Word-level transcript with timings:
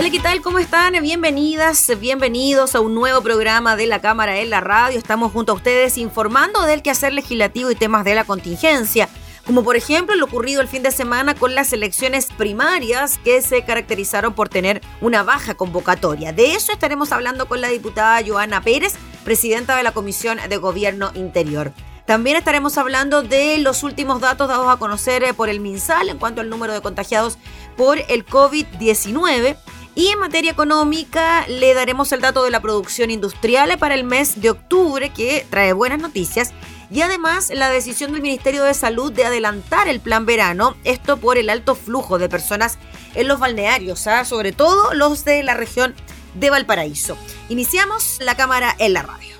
Hola, 0.00 0.08
¿qué 0.08 0.18
tal? 0.18 0.40
¿Cómo 0.40 0.58
están? 0.58 0.94
Bienvenidas, 1.02 1.92
bienvenidos 2.00 2.74
a 2.74 2.80
un 2.80 2.94
nuevo 2.94 3.20
programa 3.20 3.76
de 3.76 3.86
la 3.86 4.00
Cámara 4.00 4.38
en 4.38 4.48
la 4.48 4.62
Radio. 4.62 4.98
Estamos 4.98 5.30
junto 5.30 5.52
a 5.52 5.56
ustedes 5.56 5.98
informando 5.98 6.62
del 6.62 6.80
quehacer 6.80 7.12
legislativo 7.12 7.70
y 7.70 7.74
temas 7.74 8.02
de 8.06 8.14
la 8.14 8.24
contingencia, 8.24 9.10
como 9.44 9.62
por 9.62 9.76
ejemplo 9.76 10.16
lo 10.16 10.24
ocurrido 10.24 10.62
el 10.62 10.68
fin 10.68 10.82
de 10.82 10.90
semana 10.90 11.34
con 11.34 11.54
las 11.54 11.74
elecciones 11.74 12.28
primarias 12.34 13.18
que 13.18 13.42
se 13.42 13.62
caracterizaron 13.62 14.32
por 14.32 14.48
tener 14.48 14.80
una 15.02 15.22
baja 15.22 15.54
convocatoria. 15.54 16.32
De 16.32 16.54
eso 16.54 16.72
estaremos 16.72 17.12
hablando 17.12 17.46
con 17.46 17.60
la 17.60 17.68
diputada 17.68 18.26
Joana 18.26 18.62
Pérez, 18.62 18.94
presidenta 19.22 19.76
de 19.76 19.82
la 19.82 19.92
Comisión 19.92 20.38
de 20.48 20.56
Gobierno 20.56 21.10
Interior. 21.12 21.74
También 22.06 22.38
estaremos 22.38 22.78
hablando 22.78 23.22
de 23.22 23.58
los 23.58 23.82
últimos 23.82 24.22
datos 24.22 24.48
dados 24.48 24.68
a 24.68 24.78
conocer 24.78 25.34
por 25.34 25.50
el 25.50 25.60
MinSal 25.60 26.08
en 26.08 26.18
cuanto 26.18 26.40
al 26.40 26.48
número 26.48 26.72
de 26.72 26.80
contagiados 26.80 27.36
por 27.76 27.98
el 28.08 28.24
COVID-19 28.24 29.56
y 29.94 30.08
en 30.08 30.18
materia 30.18 30.50
económica 30.50 31.44
le 31.48 31.74
daremos 31.74 32.12
el 32.12 32.20
dato 32.20 32.42
de 32.44 32.50
la 32.50 32.60
producción 32.60 33.10
industrial 33.10 33.76
para 33.78 33.94
el 33.94 34.04
mes 34.04 34.40
de 34.40 34.50
octubre 34.50 35.10
que 35.10 35.46
trae 35.50 35.72
buenas 35.72 35.98
noticias. 35.98 36.52
Y 36.90 37.02
además 37.02 37.50
la 37.54 37.70
decisión 37.70 38.12
del 38.12 38.22
Ministerio 38.22 38.64
de 38.64 38.74
Salud 38.74 39.12
de 39.12 39.24
adelantar 39.24 39.88
el 39.88 40.00
plan 40.00 40.26
verano, 40.26 40.76
esto 40.84 41.18
por 41.18 41.38
el 41.38 41.50
alto 41.50 41.74
flujo 41.74 42.18
de 42.18 42.28
personas 42.28 42.78
en 43.14 43.28
los 43.28 43.38
balnearios, 43.38 44.06
¿ah? 44.06 44.24
sobre 44.24 44.52
todo 44.52 44.92
los 44.94 45.24
de 45.24 45.42
la 45.42 45.54
región 45.54 45.94
de 46.34 46.50
Valparaíso. 46.50 47.16
Iniciamos 47.48 48.18
la 48.20 48.36
cámara 48.36 48.74
en 48.78 48.92
la 48.92 49.02
radio. 49.02 49.36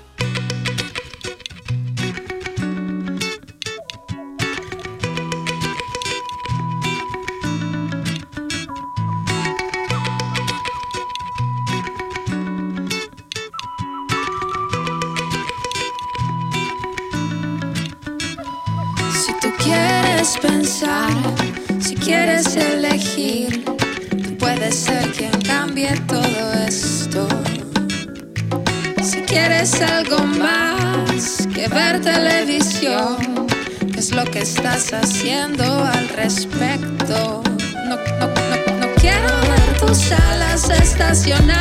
Que 31.61 31.67
ver 31.67 32.01
televisión, 32.01 33.45
¿qué 33.93 33.99
es 33.99 34.11
lo 34.11 34.23
que 34.25 34.39
estás 34.39 34.93
haciendo 34.93 35.63
al 35.63 36.09
respecto? 36.09 37.43
No, 37.87 37.97
no, 38.19 38.27
no, 38.27 38.77
no 38.79 38.87
quiero 38.95 39.27
ver 39.27 39.77
tus 39.79 40.11
alas 40.11 40.67
estacionadas. 40.71 41.59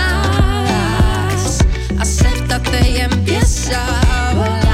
Acéptate 1.99 2.91
y 2.93 2.97
empieza 2.97 3.77
a 4.31 4.35
volar. 4.35 4.70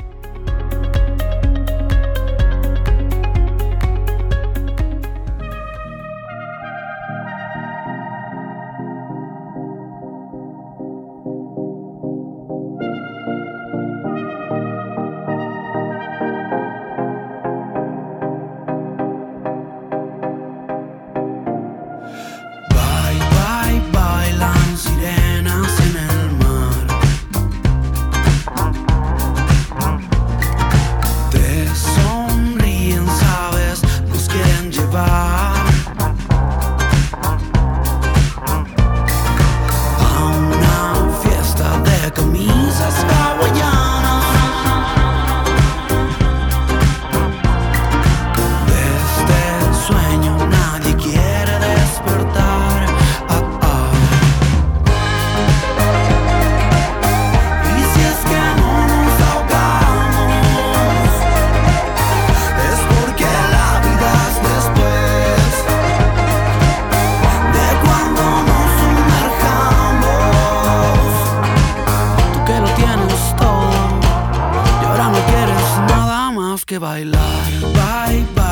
que 76.69 76.77
bailar. 76.77 77.50
Bye. 77.74 78.49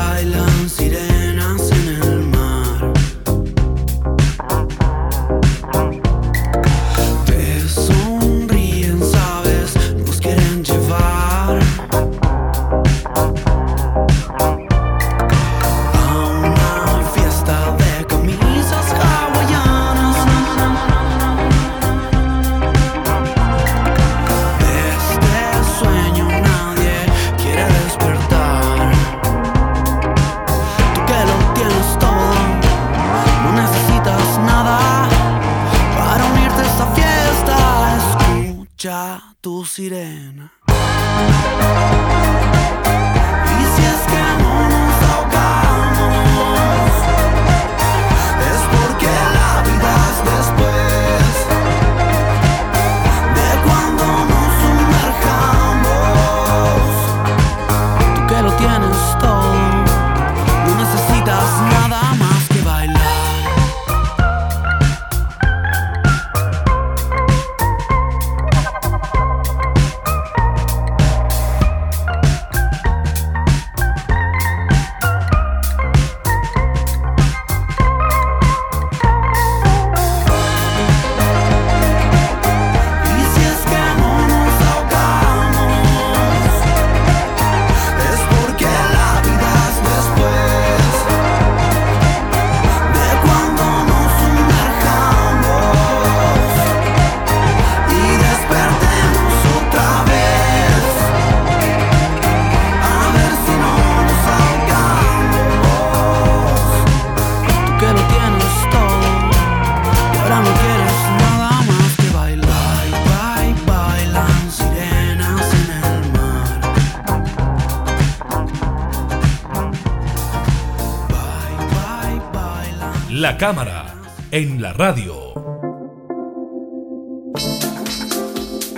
Cámara, 123.38 124.02
en 124.32 124.60
la 124.60 124.72
radio. 124.72 125.32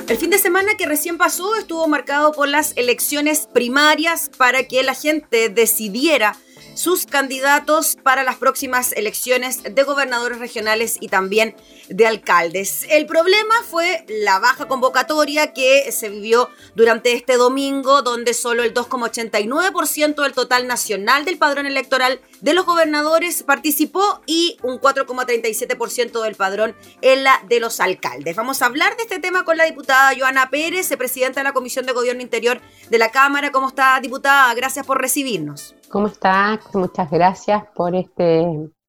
El 0.07 0.19
fin 0.19 0.29
de 0.29 0.39
semana 0.39 0.75
que 0.77 0.85
recién 0.85 1.17
pasó 1.17 1.57
estuvo 1.57 1.89
marcado 1.89 2.33
por 2.33 2.47
las 2.47 2.77
elecciones 2.77 3.49
primarias 3.51 4.31
para 4.37 4.65
que 4.65 4.83
la 4.83 4.93
gente 4.93 5.49
decidiera 5.49 6.37
sus 6.81 7.05
candidatos 7.05 7.99
para 8.03 8.25
las 8.25 8.37
próximas 8.37 8.93
elecciones 8.93 9.63
de 9.63 9.83
gobernadores 9.83 10.39
regionales 10.39 10.97
y 10.99 11.09
también 11.09 11.55
de 11.91 12.07
alcaldes. 12.07 12.87
El 12.89 13.05
problema 13.05 13.55
fue 13.69 14.07
la 14.09 14.39
baja 14.39 14.67
convocatoria 14.67 15.53
que 15.53 15.93
se 15.93 16.09
vivió 16.09 16.49
durante 16.75 17.13
este 17.13 17.37
domingo, 17.37 18.01
donde 18.01 18.33
solo 18.33 18.63
el 18.63 18.73
2,89% 18.73 20.23
del 20.23 20.33
total 20.33 20.67
nacional 20.67 21.27
del 21.27 21.37
padrón 21.37 21.67
electoral 21.67 22.19
de 22.41 22.55
los 22.55 22.65
gobernadores 22.65 23.43
participó 23.43 24.23
y 24.25 24.57
un 24.63 24.81
4,37% 24.81 26.23
del 26.23 26.35
padrón 26.35 26.75
en 27.03 27.25
la 27.25 27.43
de 27.47 27.61
los 27.61 27.81
alcaldes. 27.81 28.37
Vamos 28.37 28.63
a 28.63 28.67
hablar 28.67 28.97
de 28.97 29.03
este 29.03 29.19
tema 29.19 29.45
con 29.45 29.59
la 29.59 29.65
diputada 29.65 30.15
Joana 30.19 30.49
Pérez, 30.49 30.89
presidenta 30.97 31.41
de 31.41 31.45
la 31.45 31.53
Comisión 31.53 31.85
de 31.85 31.93
Gobierno 31.93 32.23
Interior 32.23 32.59
de 32.91 32.99
la 32.99 33.11
Cámara. 33.11 33.51
¿Cómo 33.53 33.69
está, 33.69 33.99
diputada? 34.01 34.53
Gracias 34.55 34.85
por 34.85 35.01
recibirnos. 35.01 35.75
¿Cómo 35.89 36.09
está? 36.09 36.61
Muchas 36.75 37.11
gracias 37.11 37.65
por 37.75 37.95
este 37.95 38.45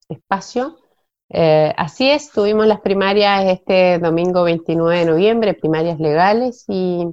espacio. 0.09 0.77
Eh, 1.29 1.73
así 1.77 2.09
es, 2.09 2.31
tuvimos 2.31 2.67
las 2.67 2.81
primarias 2.81 3.45
este 3.45 3.99
domingo 3.99 4.43
29 4.43 4.99
de 4.99 5.05
noviembre, 5.05 5.53
primarias 5.53 5.97
legales, 5.99 6.65
y, 6.67 7.07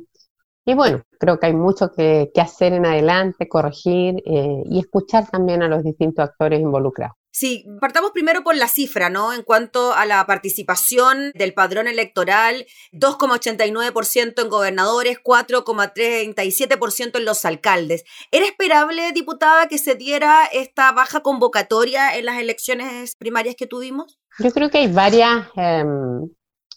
bueno, 0.67 1.03
creo 1.21 1.39
que 1.39 1.47
hay 1.47 1.55
mucho 1.55 1.93
que, 1.93 2.31
hacer 2.37 2.73
en 2.73 2.85
adelante, 2.85 3.49
corregir 3.49 4.17
eh, 4.27 4.63
y 4.65 4.81
escuchar 4.81 5.29
también 5.31 5.63
a 5.63 5.69
los 5.69 5.85
distintos 5.85 6.25
actores 6.25 6.61
involucrados. 6.61 7.18
Sí, 7.39 7.65
partamos 7.81 8.11
primero 8.11 8.43
por 8.43 8.57
la 8.57 8.67
cifra, 8.67 9.11
¿no? 9.11 9.33
En 9.33 9.45
cuanto 9.45 9.93
a 9.93 10.07
la 10.07 10.27
participación 10.27 11.31
del 11.37 11.55
padrón 11.55 11.87
electoral, 11.87 12.67
2,89% 12.91 14.43
en 14.43 14.49
gobernadores, 14.49 15.19
4,37% 15.23 17.17
en 17.17 17.25
los 17.25 17.45
alcaldes. 17.45 18.03
¿Era 18.33 18.45
esperable, 18.45 19.13
diputada, 19.13 19.69
que 19.69 19.79
se 19.79 19.95
diera 19.95 20.47
esta 20.53 20.91
baja 20.91 21.21
convocatoria 21.21 22.17
en 22.19 22.25
las 22.27 22.41
elecciones 22.41 23.15
primarias 23.17 23.55
que 23.55 23.69
tuvimos? 23.69 24.19
Yo 24.41 24.51
creo 24.51 24.69
que 24.69 24.79
hay 24.79 24.93
varias, 24.93 25.47
em, 25.55 26.29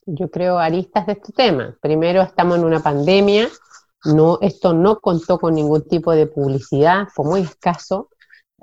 yo 0.06 0.30
creo, 0.30 0.60
aristas 0.60 1.08
de 1.08 1.14
este 1.14 1.34
tema. 1.34 1.76
Primero, 1.82 2.22
estamos 2.22 2.60
en 2.60 2.66
una 2.66 2.84
pandemia, 2.84 3.50
no, 4.06 4.38
esto 4.42 4.74
no 4.74 5.00
contó 5.00 5.40
con 5.40 5.56
ningún 5.56 5.88
tipo 5.88 6.12
de 6.12 6.28
publicidad, 6.28 7.08
fue 7.16 7.26
muy 7.26 7.42
escaso. 7.42 8.11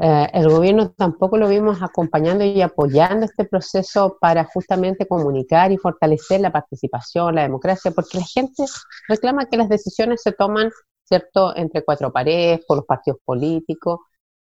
Eh, 0.01 0.29
el 0.33 0.49
gobierno 0.49 0.93
tampoco 0.93 1.37
lo 1.39 1.49
vimos 1.49 1.83
acompañando 1.83 2.45
y 2.45 2.63
apoyando 2.63 3.27
este 3.27 3.45
proceso 3.45 4.17
para 4.21 4.45
justamente 4.45 5.09
comunicar 5.09 5.73
y 5.73 5.77
fortalecer 5.77 6.41
la 6.41 6.53
participación, 6.53 7.35
la 7.35 7.43
democracia, 7.43 7.91
porque 7.91 8.19
la 8.19 8.25
gente 8.25 8.65
reclama 9.09 9.47
que 9.47 9.57
las 9.57 9.69
decisiones 9.69 10.23
se 10.23 10.33
toman, 10.33 10.71
¿cierto?, 11.05 11.57
entre 11.57 11.85
cuatro 11.85 12.13
paredes, 12.13 12.61
por 12.67 12.77
los 12.77 12.87
partidos 12.87 13.19
políticos, 13.25 13.99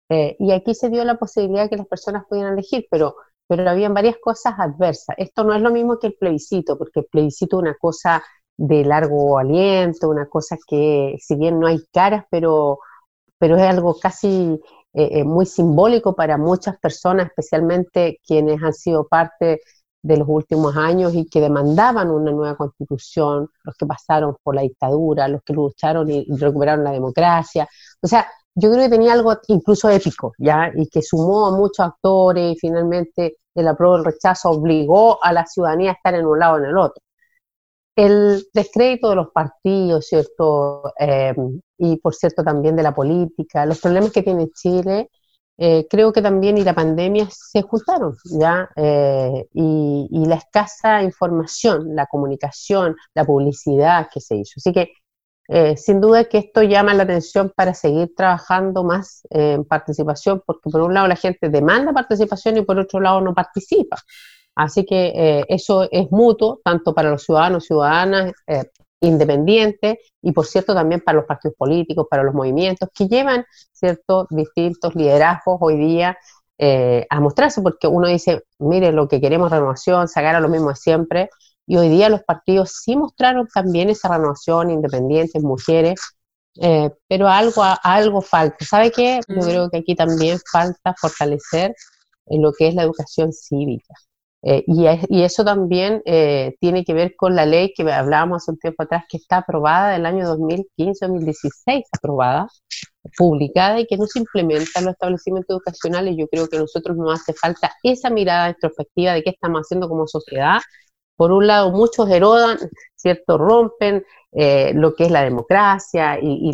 eh, 0.08 0.36
y 0.38 0.52
aquí 0.52 0.74
se 0.74 0.90
dio 0.90 1.04
la 1.04 1.16
posibilidad 1.18 1.64
de 1.64 1.70
que 1.70 1.76
las 1.76 1.86
personas 1.88 2.24
pudieran 2.28 2.54
elegir, 2.54 2.86
pero, 2.90 3.16
pero 3.46 3.68
habían 3.68 3.94
varias 3.94 4.16
cosas 4.22 4.54
adversas. 4.58 5.16
Esto 5.18 5.44
no 5.44 5.54
es 5.54 5.62
lo 5.62 5.70
mismo 5.70 5.98
que 5.98 6.08
el 6.08 6.14
plebiscito, 6.14 6.78
porque 6.78 7.00
el 7.00 7.06
plebiscito 7.06 7.56
es 7.58 7.62
una 7.62 7.76
cosa 7.76 8.22
de 8.56 8.84
largo 8.84 9.38
aliento, 9.38 10.08
una 10.08 10.26
cosa 10.28 10.56
que, 10.66 11.16
si 11.20 11.36
bien 11.36 11.58
no 11.60 11.66
hay 11.66 11.84
caras, 11.92 12.24
pero, 12.30 12.78
pero 13.38 13.56
es 13.56 13.62
algo 13.62 13.98
casi 13.98 14.60
eh, 14.94 15.20
eh, 15.20 15.24
muy 15.24 15.46
simbólico 15.46 16.14
para 16.14 16.38
muchas 16.38 16.78
personas, 16.78 17.26
especialmente 17.26 18.20
quienes 18.26 18.62
han 18.62 18.72
sido 18.72 19.08
parte 19.08 19.60
de 20.02 20.16
los 20.16 20.28
últimos 20.28 20.76
años 20.76 21.14
y 21.14 21.26
que 21.26 21.40
demandaban 21.40 22.10
una 22.10 22.30
nueva 22.30 22.56
constitución, 22.56 23.48
los 23.64 23.76
que 23.76 23.86
pasaron 23.86 24.36
por 24.42 24.54
la 24.54 24.62
dictadura, 24.62 25.28
los 25.28 25.42
que 25.42 25.54
lucharon 25.54 26.10
y 26.10 26.26
recuperaron 26.36 26.84
la 26.84 26.92
democracia. 26.92 27.68
O 28.02 28.06
sea, 28.06 28.26
yo 28.54 28.70
creo 28.70 28.84
que 28.84 28.90
tenía 28.90 29.14
algo 29.14 29.32
incluso 29.48 29.88
épico, 29.90 30.32
¿ya? 30.38 30.70
Y 30.74 30.88
que 30.88 31.02
sumó 31.02 31.46
a 31.46 31.56
muchos 31.56 31.80
actores 31.86 32.52
y 32.52 32.58
finalmente 32.58 33.38
el 33.54 33.68
apruebo 33.68 33.96
el 33.96 34.04
rechazo 34.04 34.50
obligó 34.50 35.22
a 35.24 35.32
la 35.32 35.46
ciudadanía 35.46 35.90
a 35.92 35.94
estar 35.94 36.14
en 36.14 36.26
un 36.26 36.38
lado 36.38 36.54
o 36.54 36.58
en 36.58 36.64
el 36.66 36.78
otro 36.78 37.03
el 37.96 38.46
descrédito 38.52 39.10
de 39.10 39.16
los 39.16 39.28
partidos, 39.30 40.06
¿cierto? 40.06 40.82
Eh, 40.98 41.34
y 41.78 41.96
por 41.98 42.14
cierto 42.14 42.42
también 42.42 42.76
de 42.76 42.82
la 42.82 42.94
política, 42.94 43.66
los 43.66 43.80
problemas 43.80 44.12
que 44.12 44.22
tiene 44.22 44.50
Chile, 44.50 45.10
eh, 45.56 45.86
creo 45.88 46.12
que 46.12 46.20
también 46.22 46.58
y 46.58 46.64
la 46.64 46.74
pandemia 46.74 47.28
se 47.30 47.62
juntaron, 47.62 48.16
¿ya? 48.24 48.68
Eh, 48.76 49.46
y, 49.52 50.26
la 50.26 50.36
escasa 50.36 51.02
información, 51.02 51.94
la 51.94 52.06
comunicación, 52.06 52.96
la 53.14 53.24
publicidad 53.24 54.08
que 54.12 54.20
se 54.20 54.36
hizo. 54.36 54.54
Así 54.56 54.72
que 54.72 54.92
sin 55.76 56.00
duda 56.00 56.24
que 56.24 56.38
esto 56.38 56.62
llama 56.62 56.94
la 56.94 57.02
atención 57.02 57.52
para 57.54 57.74
seguir 57.74 58.14
trabajando 58.16 58.82
más 58.82 59.26
en 59.28 59.64
participación, 59.66 60.42
porque 60.46 60.70
por 60.70 60.80
un 60.80 60.94
lado 60.94 61.06
la 61.06 61.16
gente 61.16 61.50
demanda 61.50 61.92
participación 61.92 62.56
y 62.56 62.62
por 62.62 62.78
otro 62.78 62.98
lado 63.00 63.20
no 63.20 63.34
participa. 63.34 63.98
Así 64.54 64.84
que 64.84 65.12
eh, 65.14 65.44
eso 65.48 65.88
es 65.90 66.10
mutuo, 66.10 66.60
tanto 66.64 66.94
para 66.94 67.10
los 67.10 67.24
ciudadanos, 67.24 67.64
ciudadanas 67.64 68.32
eh, 68.46 68.64
independientes 69.00 69.98
y, 70.22 70.32
por 70.32 70.46
cierto, 70.46 70.74
también 70.74 71.00
para 71.00 71.16
los 71.16 71.26
partidos 71.26 71.56
políticos, 71.56 72.06
para 72.08 72.22
los 72.22 72.34
movimientos 72.34 72.88
que 72.94 73.08
llevan 73.08 73.44
ciertos 73.72 74.26
distintos 74.30 74.94
liderazgos 74.94 75.58
hoy 75.60 75.76
día 75.76 76.16
eh, 76.58 77.04
a 77.10 77.20
mostrarse, 77.20 77.60
porque 77.62 77.88
uno 77.88 78.06
dice, 78.08 78.44
mire, 78.58 78.92
lo 78.92 79.08
que 79.08 79.20
queremos 79.20 79.50
renovación, 79.50 80.06
sacar 80.08 80.36
a 80.36 80.40
lo 80.40 80.48
mismo 80.48 80.68
de 80.68 80.76
siempre, 80.76 81.30
y 81.66 81.76
hoy 81.76 81.88
día 81.88 82.08
los 82.08 82.22
partidos 82.22 82.80
sí 82.82 82.96
mostraron 82.96 83.48
también 83.52 83.90
esa 83.90 84.08
renovación, 84.08 84.70
independientes, 84.70 85.42
mujeres, 85.42 86.00
pero 87.08 87.26
algo, 87.26 87.62
algo 87.82 88.20
falta. 88.20 88.64
¿Sabe 88.64 88.92
qué? 88.92 89.20
Yo 89.26 89.40
creo 89.40 89.70
que 89.70 89.78
aquí 89.78 89.94
también 89.96 90.38
falta 90.52 90.94
fortalecer 91.00 91.74
en 92.26 92.42
lo 92.42 92.52
que 92.52 92.68
es 92.68 92.74
la 92.74 92.82
educación 92.82 93.32
cívica. 93.32 93.94
Eh, 94.46 94.62
y, 94.66 95.22
eso 95.22 95.42
también 95.42 96.02
eh, 96.04 96.54
tiene 96.60 96.84
que 96.84 96.92
ver 96.92 97.16
con 97.16 97.34
la 97.34 97.46
ley 97.46 97.72
que 97.74 97.90
hablábamos 97.90 98.42
hace 98.42 98.50
un 98.50 98.58
tiempo 98.58 98.82
atrás, 98.82 99.04
que 99.08 99.16
está 99.16 99.38
aprobada 99.38 99.92
del 99.92 100.04
año 100.04 100.26
2015-2016, 100.36 101.84
aprobada, 101.90 102.48
publicada 103.16 103.80
y 103.80 103.86
que 103.86 103.96
no 103.96 104.06
se 104.06 104.18
implementa 104.18 104.80
en 104.80 104.84
los 104.86 104.92
establecimientos 104.94 105.56
educacionales. 105.56 106.16
Yo 106.18 106.28
creo 106.28 106.46
que 106.48 106.58
a 106.58 106.60
nosotros 106.60 106.96
nos 106.96 107.20
hace 107.20 107.32
falta 107.32 107.72
esa 107.82 108.10
mirada 108.10 108.50
introspectiva 108.50 109.14
de 109.14 109.22
qué 109.22 109.30
estamos 109.30 109.62
haciendo 109.62 109.88
como 109.88 110.06
sociedad. 110.06 110.60
Por 111.16 111.32
un 111.32 111.46
lado, 111.46 111.70
muchos 111.70 112.08
erodan, 112.10 112.58
¿cierto? 112.94 113.38
Rompen 113.38 114.04
eh, 114.32 114.72
lo 114.74 114.94
que 114.94 115.04
es 115.04 115.10
la 115.10 115.22
democracia 115.22 116.18
y, 116.20 116.52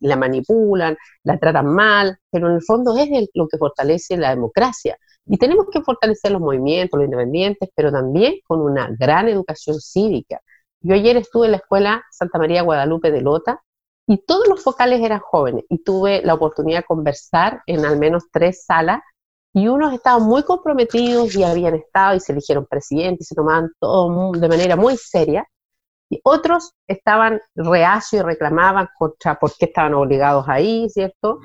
la 0.00 0.16
manipulan, 0.16 0.96
la 1.24 1.38
tratan 1.38 1.66
mal, 1.66 2.18
pero 2.30 2.48
en 2.48 2.54
el 2.56 2.62
fondo 2.62 2.96
es 2.96 3.08
lo 3.34 3.48
que 3.48 3.58
fortalece 3.58 4.16
la 4.16 4.30
democracia 4.30 4.98
y 5.26 5.38
tenemos 5.38 5.66
que 5.70 5.82
fortalecer 5.82 6.30
los 6.32 6.40
movimientos, 6.40 6.98
los 6.98 7.06
independientes, 7.06 7.68
pero 7.74 7.90
también 7.90 8.36
con 8.46 8.60
una 8.60 8.88
gran 8.98 9.28
educación 9.28 9.80
cívica. 9.80 10.40
Yo 10.80 10.94
ayer 10.94 11.16
estuve 11.16 11.46
en 11.46 11.52
la 11.52 11.58
escuela 11.58 12.04
Santa 12.10 12.38
María 12.38 12.62
Guadalupe 12.62 13.10
de 13.10 13.22
Lota 13.22 13.60
y 14.06 14.18
todos 14.24 14.46
los 14.48 14.62
focales 14.62 15.02
eran 15.02 15.18
jóvenes 15.18 15.64
y 15.68 15.82
tuve 15.82 16.22
la 16.22 16.34
oportunidad 16.34 16.80
de 16.80 16.84
conversar 16.84 17.62
en 17.66 17.84
al 17.84 17.98
menos 17.98 18.24
tres 18.32 18.64
salas 18.64 19.00
y 19.56 19.68
unos 19.68 19.94
estaban 19.94 20.24
muy 20.24 20.42
comprometidos 20.42 21.34
y 21.34 21.42
habían 21.42 21.76
estado 21.76 22.14
y 22.14 22.20
se 22.20 22.32
eligieron 22.32 22.66
presidente 22.66 23.22
y 23.22 23.24
se 23.24 23.34
tomaban 23.34 23.70
todo 23.80 24.32
de 24.32 24.48
manera 24.50 24.76
muy 24.76 24.98
seria 24.98 25.48
y 26.10 26.20
otros 26.24 26.72
estaban 26.86 27.40
reacios 27.54 28.22
y 28.22 28.26
reclamaban 28.26 28.86
contra 28.98 29.38
por 29.38 29.50
qué 29.56 29.64
estaban 29.64 29.94
obligados 29.94 30.44
ahí, 30.46 30.90
¿cierto? 30.90 31.40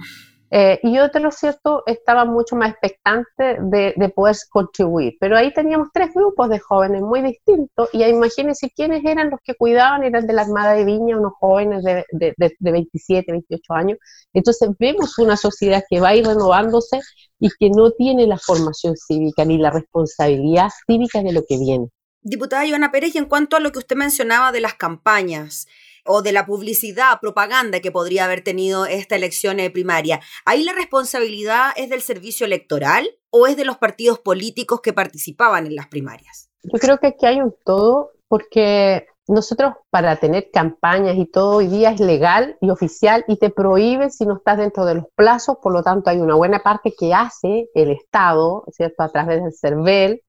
Eh, 0.53 0.81
y 0.83 0.99
otro, 0.99 1.31
¿cierto?, 1.31 1.81
estaba 1.85 2.25
mucho 2.25 2.57
más 2.57 2.71
expectante 2.71 3.57
de, 3.61 3.93
de, 3.95 4.09
poder 4.09 4.35
contribuir. 4.49 5.15
Pero 5.17 5.37
ahí 5.37 5.53
teníamos 5.53 5.87
tres 5.93 6.13
grupos 6.13 6.49
de 6.49 6.59
jóvenes 6.59 7.01
muy 7.01 7.21
distintos 7.21 7.87
y 7.93 8.03
imagínense 8.03 8.69
quiénes 8.75 9.05
eran 9.05 9.29
los 9.29 9.39
que 9.45 9.55
cuidaban, 9.55 10.03
eran 10.03 10.27
de 10.27 10.33
la 10.33 10.41
Armada 10.41 10.73
de 10.73 10.83
Viña, 10.83 11.17
unos 11.17 11.31
jóvenes 11.39 11.85
de, 11.85 12.03
de, 12.11 12.33
de 12.37 12.71
27, 12.71 13.31
28 13.31 13.73
años. 13.73 13.97
Entonces 14.33 14.69
vemos 14.77 15.17
una 15.19 15.37
sociedad 15.37 15.83
que 15.89 16.01
va 16.01 16.09
a 16.09 16.15
ir 16.15 16.27
renovándose 16.27 16.99
y 17.39 17.49
que 17.57 17.69
no 17.69 17.91
tiene 17.91 18.27
la 18.27 18.37
formación 18.37 18.97
cívica 18.97 19.45
ni 19.45 19.57
la 19.57 19.71
responsabilidad 19.71 20.67
cívica 20.85 21.23
de 21.23 21.31
lo 21.31 21.43
que 21.47 21.57
viene. 21.59 21.87
Diputada 22.23 22.67
Joana 22.67 22.91
Pérez, 22.91 23.15
y 23.15 23.17
en 23.17 23.25
cuanto 23.25 23.55
a 23.55 23.59
lo 23.59 23.71
que 23.71 23.79
usted 23.79 23.95
mencionaba 23.95 24.51
de 24.51 24.61
las 24.61 24.75
campañas, 24.75 25.67
o 26.05 26.21
de 26.21 26.31
la 26.31 26.45
publicidad, 26.45 27.19
propaganda 27.19 27.79
que 27.79 27.91
podría 27.91 28.25
haber 28.25 28.43
tenido 28.43 28.85
esta 28.85 29.15
elección 29.15 29.59
eh, 29.59 29.69
primaria. 29.69 30.19
¿Ahí 30.45 30.63
la 30.63 30.73
responsabilidad 30.73 31.71
es 31.75 31.89
del 31.89 32.01
servicio 32.01 32.45
electoral 32.45 33.09
o 33.29 33.47
es 33.47 33.57
de 33.57 33.65
los 33.65 33.77
partidos 33.77 34.19
políticos 34.19 34.81
que 34.81 34.93
participaban 34.93 35.65
en 35.67 35.75
las 35.75 35.87
primarias? 35.87 36.49
Yo 36.63 36.79
creo 36.79 36.97
que 36.99 37.07
aquí 37.07 37.25
hay 37.25 37.41
un 37.41 37.55
todo 37.65 38.11
porque 38.27 39.07
nosotros 39.27 39.73
para 39.89 40.17
tener 40.17 40.49
campañas 40.51 41.15
y 41.17 41.25
todo 41.25 41.57
hoy 41.57 41.67
día 41.67 41.91
es 41.91 41.99
legal 41.99 42.57
y 42.59 42.69
oficial 42.69 43.23
y 43.27 43.37
te 43.37 43.49
prohíbe 43.49 44.09
si 44.09 44.25
no 44.25 44.37
estás 44.37 44.57
dentro 44.57 44.85
de 44.85 44.95
los 44.95 45.05
plazos, 45.15 45.57
por 45.61 45.73
lo 45.73 45.83
tanto 45.83 46.09
hay 46.09 46.19
una 46.19 46.35
buena 46.35 46.59
parte 46.59 46.93
que 46.97 47.13
hace 47.13 47.69
el 47.73 47.91
Estado, 47.91 48.65
¿cierto? 48.71 49.03
A 49.03 49.09
través 49.09 49.43
del 49.43 49.53
CERVEL, 49.53 50.21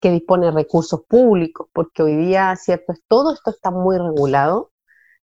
que 0.00 0.10
dispone 0.10 0.46
de 0.46 0.52
recursos 0.52 1.02
públicos, 1.08 1.68
porque 1.72 2.02
hoy 2.02 2.16
día, 2.16 2.54
¿cierto? 2.56 2.94
Todo 3.06 3.32
esto 3.32 3.50
está 3.50 3.70
muy 3.70 3.96
regulado 3.98 4.70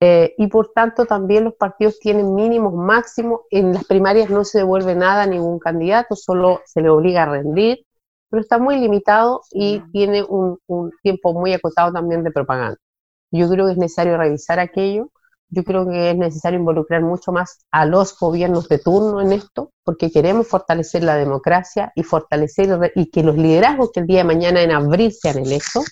eh, 0.05 0.35
y 0.37 0.49
por 0.49 0.73
tanto 0.75 1.07
también 1.07 1.45
los 1.45 1.55
partidos 1.55 2.01
tienen 2.01 2.35
mínimos 2.35 2.75
máximos. 2.75 3.43
En 3.51 3.73
las 3.73 3.85
primarias 3.85 4.31
no 4.31 4.45
se 4.45 4.59
devuelve 4.59 4.97
nada 4.97 5.23
a 5.23 5.27
ningún 5.29 5.61
candidato, 5.61 6.17
solo 6.17 6.61
se 6.65 6.81
le 6.81 6.89
obliga 6.91 7.23
a 7.23 7.27
rendir, 7.27 7.87
pero 8.29 8.41
está 8.41 8.59
muy 8.59 8.81
limitado 8.81 9.43
y 9.53 9.79
tiene 9.93 10.25
un, 10.25 10.59
tiempo 11.05 11.33
muy 11.35 11.53
acotado 11.53 11.93
también 11.93 12.25
de 12.25 12.33
propaganda. 12.33 12.79
Yo 13.31 13.49
creo 13.49 13.67
que 13.67 13.73
es 13.73 13.79
necesario 13.79 14.17
revisar 14.19 14.59
aquello. 14.59 15.13
Yo 15.51 15.63
creo 15.63 15.89
que 15.89 16.11
es 16.11 16.17
necesario 16.17 16.59
involucrar 16.59 17.03
mucho 17.03 17.31
más 17.31 17.61
a 17.71 17.87
los 17.87 18.19
gobiernos 18.19 18.69
de 18.69 18.81
turno 18.81 19.21
en 19.21 19.31
esto, 19.31 19.71
porque 19.85 20.11
queremos 20.11 20.49
fortalecer 20.49 21.05
la 21.05 21.15
democracia 21.15 21.93
y 21.95 22.03
fortalecer 22.03 22.93
y 22.97 23.09
que 23.09 23.23
los 23.23 23.37
liderazgos 23.37 23.93
que 23.93 24.01
el 24.01 24.09
día 24.09 24.19
de 24.19 24.25
mañana 24.25 24.63
en 24.63 24.73
abril 24.73 25.13
sean 25.13 25.39
electos 25.39 25.85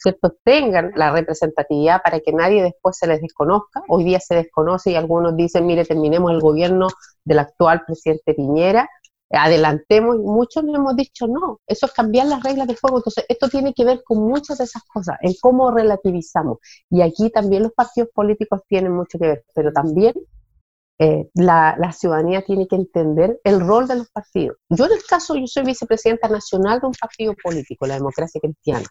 ¿cierto? 0.00 0.34
tengan 0.44 0.92
la 0.96 1.12
representatividad 1.12 2.02
para 2.02 2.20
que 2.20 2.32
nadie 2.32 2.62
después 2.62 2.96
se 2.96 3.06
les 3.06 3.20
desconozca. 3.20 3.82
Hoy 3.88 4.04
día 4.04 4.20
se 4.20 4.34
desconoce 4.34 4.92
y 4.92 4.96
algunos 4.96 5.36
dicen, 5.36 5.66
mire, 5.66 5.84
terminemos 5.84 6.30
el 6.32 6.40
gobierno 6.40 6.88
del 7.24 7.40
actual 7.40 7.82
presidente 7.86 8.34
Piñera, 8.34 8.88
adelantemos, 9.30 10.16
y 10.16 10.20
muchos 10.20 10.64
le 10.64 10.72
hemos 10.72 10.96
dicho 10.96 11.28
no, 11.28 11.60
eso 11.66 11.86
es 11.86 11.92
cambiar 11.92 12.26
las 12.26 12.42
reglas 12.42 12.66
del 12.66 12.78
juego. 12.78 12.98
Entonces, 12.98 13.24
esto 13.28 13.48
tiene 13.48 13.74
que 13.74 13.84
ver 13.84 14.02
con 14.04 14.18
muchas 14.18 14.58
de 14.58 14.64
esas 14.64 14.82
cosas, 14.84 15.18
en 15.20 15.34
cómo 15.40 15.70
relativizamos. 15.70 16.58
Y 16.88 17.02
aquí 17.02 17.30
también 17.30 17.62
los 17.64 17.72
partidos 17.72 18.10
políticos 18.14 18.62
tienen 18.66 18.92
mucho 18.92 19.18
que 19.18 19.26
ver, 19.28 19.44
pero 19.54 19.72
también 19.72 20.14
eh, 20.98 21.28
la, 21.34 21.76
la, 21.78 21.92
ciudadanía 21.92 22.42
tiene 22.42 22.66
que 22.66 22.76
entender 22.76 23.40
el 23.44 23.60
rol 23.60 23.86
de 23.86 23.96
los 23.96 24.10
partidos. 24.10 24.56
Yo 24.68 24.86
en 24.86 24.92
el 24.92 25.04
caso, 25.04 25.36
yo 25.36 25.46
soy 25.46 25.64
vicepresidenta 25.64 26.28
nacional 26.28 26.80
de 26.80 26.88
un 26.88 26.92
partido 26.92 27.34
político, 27.42 27.86
la 27.86 27.94
democracia 27.94 28.40
cristiana 28.40 28.86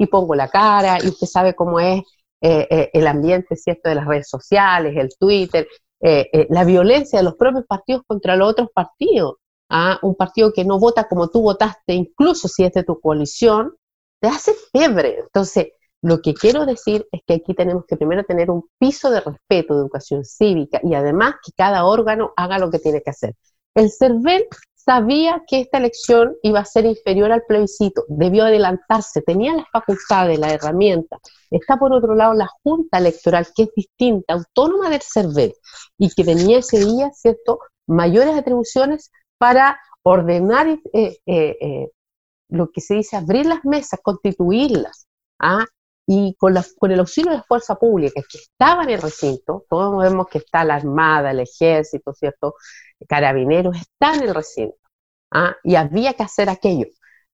y 0.00 0.06
pongo 0.06 0.34
la 0.34 0.48
cara 0.48 0.96
y 1.02 1.08
usted 1.08 1.26
sabe 1.26 1.54
cómo 1.54 1.78
es 1.78 2.02
eh, 2.40 2.66
eh, 2.70 2.90
el 2.94 3.06
ambiente, 3.06 3.54
¿cierto?, 3.54 3.90
de 3.90 3.96
las 3.96 4.06
redes 4.06 4.30
sociales, 4.30 4.96
el 4.96 5.10
Twitter, 5.18 5.68
eh, 6.00 6.46
la 6.48 6.64
violencia 6.64 7.18
de 7.18 7.24
los 7.26 7.34
propios 7.34 7.66
partidos 7.66 8.02
contra 8.06 8.34
los 8.34 8.48
otros 8.48 8.68
partidos. 8.74 9.34
¿ah? 9.68 9.98
Un 10.00 10.14
partido 10.14 10.54
que 10.54 10.64
no 10.64 10.78
vota 10.78 11.06
como 11.06 11.28
tú 11.28 11.42
votaste, 11.42 11.92
incluso 11.92 12.48
si 12.48 12.64
es 12.64 12.72
de 12.72 12.82
tu 12.82 12.98
coalición, 12.98 13.74
te 14.20 14.28
hace 14.28 14.54
fiebre. 14.72 15.18
Entonces, 15.18 15.66
lo 16.00 16.22
que 16.22 16.32
quiero 16.32 16.64
decir 16.64 17.06
es 17.12 17.20
que 17.26 17.34
aquí 17.34 17.52
tenemos 17.52 17.84
que 17.86 17.98
primero 17.98 18.24
tener 18.24 18.50
un 18.50 18.70
piso 18.78 19.10
de 19.10 19.20
respeto, 19.20 19.74
de 19.74 19.80
educación 19.80 20.24
cívica 20.24 20.80
y 20.82 20.94
además 20.94 21.34
que 21.44 21.52
cada 21.54 21.84
órgano 21.84 22.32
haga 22.36 22.58
lo 22.58 22.70
que 22.70 22.78
tiene 22.78 23.02
que 23.02 23.10
hacer. 23.10 23.34
El 23.74 23.90
CERVEL 23.90 24.46
sabía 24.84 25.42
que 25.46 25.60
esta 25.60 25.78
elección 25.78 26.36
iba 26.42 26.60
a 26.60 26.64
ser 26.64 26.86
inferior 26.86 27.32
al 27.32 27.44
plebiscito, 27.46 28.04
debió 28.08 28.44
adelantarse, 28.44 29.22
tenía 29.22 29.54
las 29.54 29.68
facultades, 29.70 30.38
la 30.38 30.52
herramienta. 30.52 31.18
Está 31.50 31.76
por 31.78 31.92
otro 31.92 32.14
lado 32.14 32.34
la 32.34 32.48
Junta 32.62 32.98
Electoral, 32.98 33.46
que 33.54 33.64
es 33.64 33.70
distinta, 33.74 34.34
autónoma 34.34 34.90
del 34.90 35.02
CERVEL, 35.02 35.54
y 35.98 36.10
que 36.10 36.24
tenía 36.24 36.58
ese 36.58 36.84
día, 36.84 37.10
¿cierto?, 37.12 37.60
mayores 37.86 38.36
atribuciones 38.36 39.10
para 39.38 39.78
ordenar 40.02 40.68
eh, 40.68 40.80
eh, 40.92 41.56
eh, 41.60 41.90
lo 42.48 42.70
que 42.70 42.80
se 42.80 42.94
dice 42.94 43.16
abrir 43.16 43.46
las 43.46 43.64
mesas, 43.64 44.00
constituirlas, 44.02 45.06
¿ah? 45.38 45.64
Y 46.12 46.34
con, 46.34 46.54
con, 46.76 46.90
el 46.90 46.98
auxilio 46.98 47.30
de 47.30 47.36
la 47.36 47.44
fuerza 47.44 47.76
pública 47.76 48.20
que 48.28 48.38
estaba 48.38 48.82
en 48.82 48.90
el 48.90 49.00
recinto, 49.00 49.64
todos 49.70 49.96
vemos 50.02 50.26
que 50.26 50.38
está 50.38 50.64
la 50.64 50.74
Armada, 50.74 51.30
el 51.30 51.38
Ejército, 51.38 52.12
¿cierto? 52.12 52.56
Carabineros, 53.08 53.76
está 53.76 54.16
en 54.16 54.24
el 54.24 54.34
recinto. 54.34 54.76
¿ah? 55.30 55.54
Y 55.62 55.76
había 55.76 56.14
que 56.14 56.24
hacer 56.24 56.50
aquello. 56.50 56.86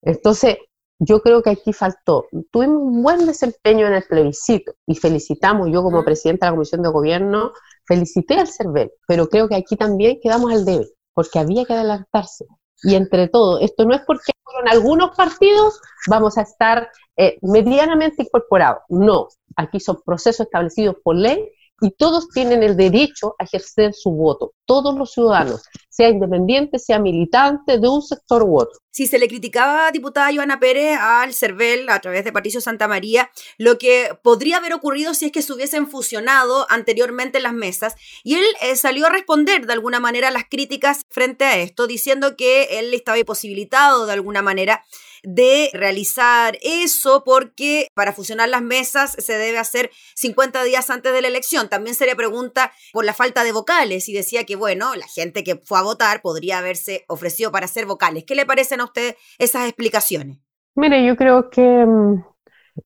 Entonces, 0.03 0.57
yo 0.99 1.21
creo 1.23 1.41
que 1.41 1.49
aquí 1.49 1.73
faltó. 1.73 2.27
Tuvimos 2.51 2.83
un 2.83 3.01
buen 3.01 3.25
desempeño 3.25 3.87
en 3.87 3.95
el 3.95 4.03
plebiscito 4.03 4.73
y 4.85 4.93
felicitamos, 4.93 5.69
yo 5.71 5.81
como 5.81 6.05
presidenta 6.05 6.45
de 6.45 6.51
la 6.51 6.55
Comisión 6.57 6.83
de 6.83 6.89
Gobierno, 6.89 7.53
felicité 7.87 8.35
al 8.35 8.47
CERVEL, 8.47 8.91
pero 9.07 9.27
creo 9.27 9.49
que 9.49 9.55
aquí 9.55 9.75
también 9.75 10.19
quedamos 10.21 10.51
al 10.51 10.65
debe, 10.65 10.87
porque 11.15 11.39
había 11.39 11.65
que 11.65 11.73
adelantarse. 11.73 12.45
Y 12.83 12.93
entre 12.93 13.27
todo, 13.27 13.59
esto 13.59 13.85
no 13.85 13.95
es 13.95 14.01
porque 14.05 14.33
en 14.61 14.69
algunos 14.69 15.15
partidos 15.17 15.81
vamos 16.07 16.37
a 16.37 16.43
estar 16.43 16.89
eh, 17.17 17.37
medianamente 17.41 18.23
incorporados. 18.23 18.83
No, 18.89 19.27
aquí 19.55 19.79
son 19.79 20.01
procesos 20.05 20.45
establecidos 20.45 20.97
por 21.03 21.15
ley 21.15 21.51
y 21.81 21.91
todos 21.91 22.29
tienen 22.29 22.63
el 22.63 22.75
derecho 22.75 23.35
a 23.37 23.43
ejercer 23.43 23.93
su 23.93 24.11
voto, 24.11 24.53
todos 24.65 24.97
los 24.97 25.11
ciudadanos, 25.11 25.63
sea 25.89 26.09
independiente, 26.09 26.79
sea 26.79 26.99
militante 26.99 27.79
de 27.79 27.87
un 27.87 28.01
sector 28.01 28.43
u 28.43 28.59
otro. 28.59 28.79
Si 28.97 29.05
se 29.05 29.19
le 29.19 29.27
criticaba, 29.27 29.91
diputada 29.91 30.33
Joana 30.33 30.59
Pérez, 30.59 30.97
al 30.99 31.31
CERVEL 31.31 31.87
a 31.87 31.99
través 31.99 32.23
de 32.23 32.31
Patricio 32.31 32.61
Santa 32.61 32.87
María, 32.87 33.29
lo 33.59 33.77
que 33.77 34.17
podría 34.23 34.57
haber 34.57 34.73
ocurrido 34.73 35.13
si 35.13 35.25
es 35.27 35.31
que 35.31 35.43
se 35.43 35.53
hubiesen 35.53 35.87
fusionado 35.87 36.65
anteriormente 36.71 37.39
las 37.39 37.53
mesas, 37.53 37.93
y 38.23 38.37
él 38.37 38.45
eh, 38.59 38.75
salió 38.75 39.05
a 39.05 39.11
responder 39.11 39.67
de 39.67 39.73
alguna 39.73 39.99
manera 39.99 40.31
las 40.31 40.45
críticas 40.49 41.05
frente 41.11 41.45
a 41.45 41.59
esto, 41.59 41.85
diciendo 41.85 42.35
que 42.35 42.79
él 42.79 42.91
estaba 42.91 43.19
imposibilitado 43.19 44.07
de 44.07 44.13
alguna 44.13 44.41
manera 44.41 44.83
de 45.23 45.69
realizar 45.73 46.57
eso 46.61 47.23
porque 47.23 47.89
para 47.93 48.13
fusionar 48.13 48.49
las 48.49 48.61
mesas 48.61 49.15
se 49.17 49.33
debe 49.33 49.57
hacer 49.57 49.91
50 50.15 50.63
días 50.63 50.89
antes 50.89 51.13
de 51.13 51.21
la 51.21 51.27
elección. 51.27 51.69
También 51.69 51.95
se 51.95 52.05
le 52.05 52.15
pregunta 52.15 52.71
por 52.93 53.05
la 53.05 53.13
falta 53.13 53.43
de 53.43 53.51
vocales 53.51 54.07
y 54.09 54.13
decía 54.13 54.45
que, 54.45 54.55
bueno, 54.55 54.95
la 54.95 55.07
gente 55.07 55.43
que 55.43 55.57
fue 55.57 55.79
a 55.79 55.83
votar 55.83 56.21
podría 56.21 56.59
haberse 56.59 57.03
ofrecido 57.07 57.51
para 57.51 57.67
ser 57.67 57.85
vocales. 57.85 58.23
¿Qué 58.25 58.35
le 58.35 58.45
parecen 58.45 58.81
a 58.81 58.85
usted 58.87 59.15
esas 59.37 59.67
explicaciones? 59.67 60.39
Mire, 60.75 61.05
yo 61.05 61.15
creo 61.15 61.49
que 61.49 61.61
mm, 61.61 62.23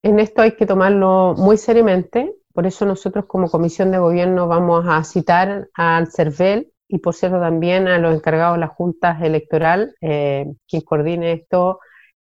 en 0.03 0.19
esto 0.19 0.41
hay 0.41 0.55
que 0.55 0.65
tomarlo 0.65 1.33
muy 1.37 1.57
seriamente. 1.57 2.35
Por 2.53 2.67
eso 2.67 2.85
nosotros 2.85 3.25
como 3.25 3.49
Comisión 3.49 3.91
de 3.91 3.97
Gobierno 3.97 4.47
vamos 4.47 4.85
a 4.87 5.03
citar 5.03 5.69
al 5.73 6.11
CERVEL 6.11 6.71
y 6.87 6.99
por 6.99 7.15
cierto 7.15 7.39
también 7.39 7.87
a 7.87 7.97
los 7.97 8.13
encargados 8.13 8.55
de 8.57 8.61
la 8.61 8.67
Junta 8.67 9.17
Electoral, 9.21 9.95
eh, 10.01 10.45
quien 10.67 10.81
coordine 10.81 11.31
esto 11.31 11.79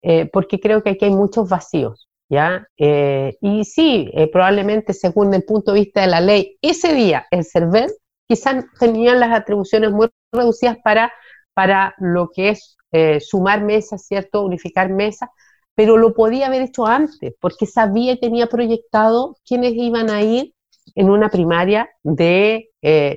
eh, 0.08 0.30
porque 0.32 0.60
creo 0.60 0.84
que 0.84 0.92
aquí 0.92 1.06
hay 1.06 1.12
muchos 1.12 1.50
vacíos, 1.50 2.08
¿ya? 2.30 2.68
Eh, 2.78 3.38
y 3.42 3.66
sí, 3.66 4.08
eh, 4.14 4.30
probablemente 4.32 4.94
según 4.94 5.34
el 5.34 5.44
punto 5.44 5.74
de 5.74 5.80
vista 5.80 6.02
de 6.02 6.08
la 6.08 6.22
ley, 6.22 6.60
ese 6.62 6.94
día 6.94 7.26
el 7.32 7.44
CERVEL 7.44 7.92
quizás 8.28 8.66
tenían 8.80 9.20
las 9.20 9.32
atribuciones 9.32 9.90
muy 9.92 10.10
reducidas 10.32 10.78
para, 10.84 11.12
para 11.56 11.96
lo 11.98 12.30
que 12.30 12.50
es 12.50 12.75
sumar 13.20 13.64
mesas, 13.64 14.06
¿cierto? 14.06 14.44
Unificar 14.44 14.90
mesas, 14.90 15.30
pero 15.76 15.98
lo 15.98 16.14
podía 16.14 16.48
haber 16.48 16.62
hecho 16.62 16.86
antes, 16.86 17.34
porque 17.40 17.66
sabía 17.66 18.14
y 18.14 18.20
tenía 18.20 18.48
proyectado 18.48 19.36
quiénes 19.46 19.74
iban 19.74 20.10
a 20.10 20.22
ir 20.22 20.54
en 20.96 21.10
una 21.10 21.30
primaria 21.30 21.90
de 22.04 22.70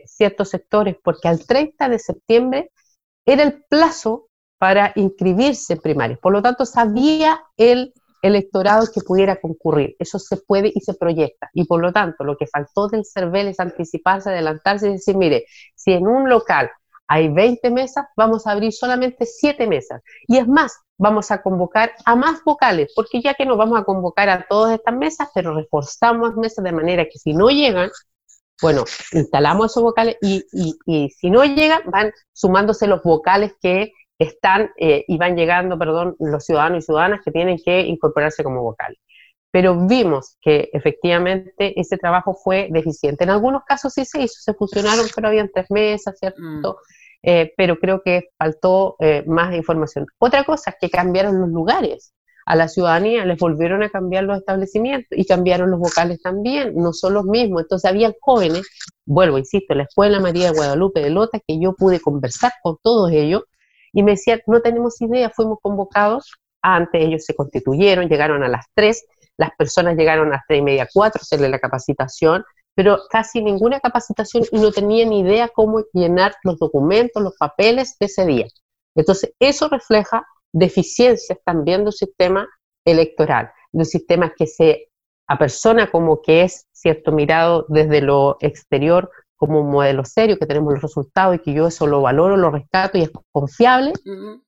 ciertos 0.06 0.48
sectores, 0.48 0.96
porque 1.02 1.28
al 1.28 1.46
30 1.46 1.88
de 1.88 1.98
septiembre 1.98 2.70
era 3.26 3.42
el 3.42 3.62
plazo 3.68 4.28
para 4.58 4.92
inscribirse 4.96 5.74
en 5.74 5.80
primarias. 5.80 6.18
Por 6.18 6.32
lo 6.32 6.42
tanto, 6.42 6.64
sabía 6.64 7.40
el 7.56 7.92
electorado 8.22 8.88
que 8.92 9.02
pudiera 9.02 9.40
concurrir. 9.40 9.94
Eso 10.00 10.18
se 10.18 10.38
puede 10.38 10.72
y 10.74 10.80
se 10.80 10.94
proyecta. 10.94 11.48
Y 11.52 11.64
por 11.66 11.80
lo 11.80 11.92
tanto, 11.92 12.24
lo 12.24 12.36
que 12.36 12.48
faltó 12.48 12.88
del 12.88 13.04
CERVEL 13.04 13.46
es 13.46 13.60
anticiparse, 13.60 14.30
adelantarse 14.30 14.88
y 14.88 14.92
decir, 14.94 15.16
mire, 15.16 15.44
si 15.76 15.92
en 15.92 16.08
un 16.08 16.28
local 16.28 16.68
hay 17.08 17.28
20 17.28 17.70
mesas, 17.70 18.06
vamos 18.16 18.46
a 18.46 18.52
abrir 18.52 18.72
solamente 18.72 19.26
7 19.26 19.66
mesas. 19.66 20.02
Y 20.26 20.36
es 20.36 20.46
más, 20.46 20.78
vamos 20.98 21.30
a 21.30 21.42
convocar 21.42 21.92
a 22.04 22.14
más 22.14 22.44
vocales, 22.44 22.92
porque 22.94 23.22
ya 23.22 23.34
que 23.34 23.46
nos 23.46 23.56
vamos 23.56 23.80
a 23.80 23.84
convocar 23.84 24.28
a 24.28 24.46
todas 24.46 24.74
estas 24.74 24.94
mesas, 24.94 25.28
pero 25.34 25.54
reforzamos 25.54 26.36
mesas 26.36 26.64
de 26.64 26.72
manera 26.72 27.04
que 27.04 27.18
si 27.18 27.32
no 27.32 27.48
llegan, 27.48 27.90
bueno, 28.60 28.84
instalamos 29.12 29.70
esos 29.70 29.82
vocales 29.82 30.16
y, 30.20 30.44
y, 30.52 30.76
y 30.84 31.10
si 31.10 31.30
no 31.30 31.44
llegan, 31.44 31.82
van 31.86 32.12
sumándose 32.32 32.86
los 32.86 33.02
vocales 33.02 33.52
que 33.60 33.92
están 34.18 34.70
eh, 34.76 35.04
y 35.06 35.16
van 35.16 35.36
llegando, 35.36 35.78
perdón, 35.78 36.16
los 36.18 36.44
ciudadanos 36.44 36.82
y 36.82 36.86
ciudadanas 36.86 37.20
que 37.24 37.30
tienen 37.30 37.58
que 37.64 37.80
incorporarse 37.82 38.42
como 38.42 38.62
vocal. 38.62 38.96
Pero 39.50 39.86
vimos 39.86 40.36
que 40.40 40.68
efectivamente 40.72 41.78
ese 41.80 41.96
trabajo 41.96 42.34
fue 42.34 42.68
deficiente. 42.70 43.24
En 43.24 43.30
algunos 43.30 43.62
casos 43.64 43.94
sí 43.94 44.04
se 44.04 44.22
hizo, 44.22 44.34
se 44.40 44.54
fusionaron, 44.54 45.06
pero 45.14 45.28
habían 45.28 45.50
tres 45.52 45.66
mesas, 45.70 46.18
¿cierto? 46.18 46.40
Mm. 46.40 46.62
Eh, 47.22 47.52
pero 47.56 47.78
creo 47.78 48.02
que 48.02 48.28
faltó 48.38 48.96
eh, 49.00 49.24
más 49.26 49.54
información. 49.54 50.06
Otra 50.18 50.44
cosa 50.44 50.70
es 50.70 50.76
que 50.80 50.90
cambiaron 50.90 51.40
los 51.40 51.48
lugares. 51.48 52.12
A 52.46 52.56
la 52.56 52.68
ciudadanía 52.68 53.26
les 53.26 53.38
volvieron 53.38 53.82
a 53.82 53.90
cambiar 53.90 54.24
los 54.24 54.38
establecimientos 54.38 55.18
y 55.18 55.26
cambiaron 55.26 55.70
los 55.70 55.80
vocales 55.80 56.22
también, 56.22 56.74
no 56.76 56.94
son 56.94 57.14
los 57.14 57.24
mismos. 57.24 57.62
Entonces 57.62 57.90
había 57.90 58.14
jóvenes, 58.20 58.66
vuelvo, 59.04 59.36
insisto, 59.36 59.74
la 59.74 59.82
Escuela 59.82 60.18
María 60.18 60.50
de 60.50 60.56
Guadalupe 60.56 61.00
de 61.00 61.10
Lota, 61.10 61.40
que 61.46 61.60
yo 61.60 61.74
pude 61.74 62.00
conversar 62.00 62.52
con 62.62 62.78
todos 62.82 63.10
ellos, 63.12 63.42
y 63.92 64.02
me 64.02 64.12
decían, 64.12 64.40
no 64.46 64.62
tenemos 64.62 64.98
idea, 65.02 65.28
fuimos 65.28 65.58
convocados, 65.60 66.32
antes 66.62 67.02
ellos 67.02 67.24
se 67.24 67.34
constituyeron, 67.34 68.08
llegaron 68.08 68.42
a 68.42 68.48
las 68.48 68.64
3, 68.74 69.04
las 69.38 69.50
personas 69.56 69.96
llegaron 69.96 70.32
a 70.34 70.44
3 70.46 70.58
y 70.58 70.62
media, 70.62 70.88
4, 70.92 71.22
hacerle 71.22 71.48
la 71.48 71.58
capacitación, 71.58 72.44
pero 72.74 72.98
casi 73.10 73.42
ninguna 73.42 73.80
capacitación 73.80 74.44
y 74.52 74.58
no 74.58 74.70
tenían 74.70 75.12
idea 75.12 75.48
cómo 75.48 75.82
llenar 75.92 76.34
los 76.42 76.58
documentos, 76.58 77.22
los 77.22 77.36
papeles 77.36 77.96
de 77.98 78.06
ese 78.06 78.26
día. 78.26 78.46
Entonces, 78.94 79.32
eso 79.38 79.68
refleja 79.68 80.26
deficiencias 80.52 81.38
también 81.44 81.84
del 81.84 81.92
sistema 81.92 82.48
electoral, 82.84 83.50
de 83.72 83.80
un 83.80 83.86
sistema 83.86 84.32
que 84.36 84.46
se 84.46 84.88
a 85.28 85.38
persona 85.38 85.90
como 85.90 86.22
que 86.22 86.42
es, 86.42 86.66
¿cierto?, 86.72 87.12
mirado 87.12 87.66
desde 87.68 88.00
lo 88.00 88.38
exterior 88.40 89.10
como 89.38 89.60
un 89.60 89.70
modelo 89.70 90.04
serio, 90.04 90.36
que 90.36 90.46
tenemos 90.46 90.74
los 90.74 90.82
resultados 90.82 91.36
y 91.36 91.38
que 91.38 91.54
yo 91.54 91.68
eso 91.68 91.86
lo 91.86 92.02
valoro, 92.02 92.36
lo 92.36 92.50
rescato 92.50 92.98
y 92.98 93.02
es 93.02 93.10
confiable, 93.30 93.92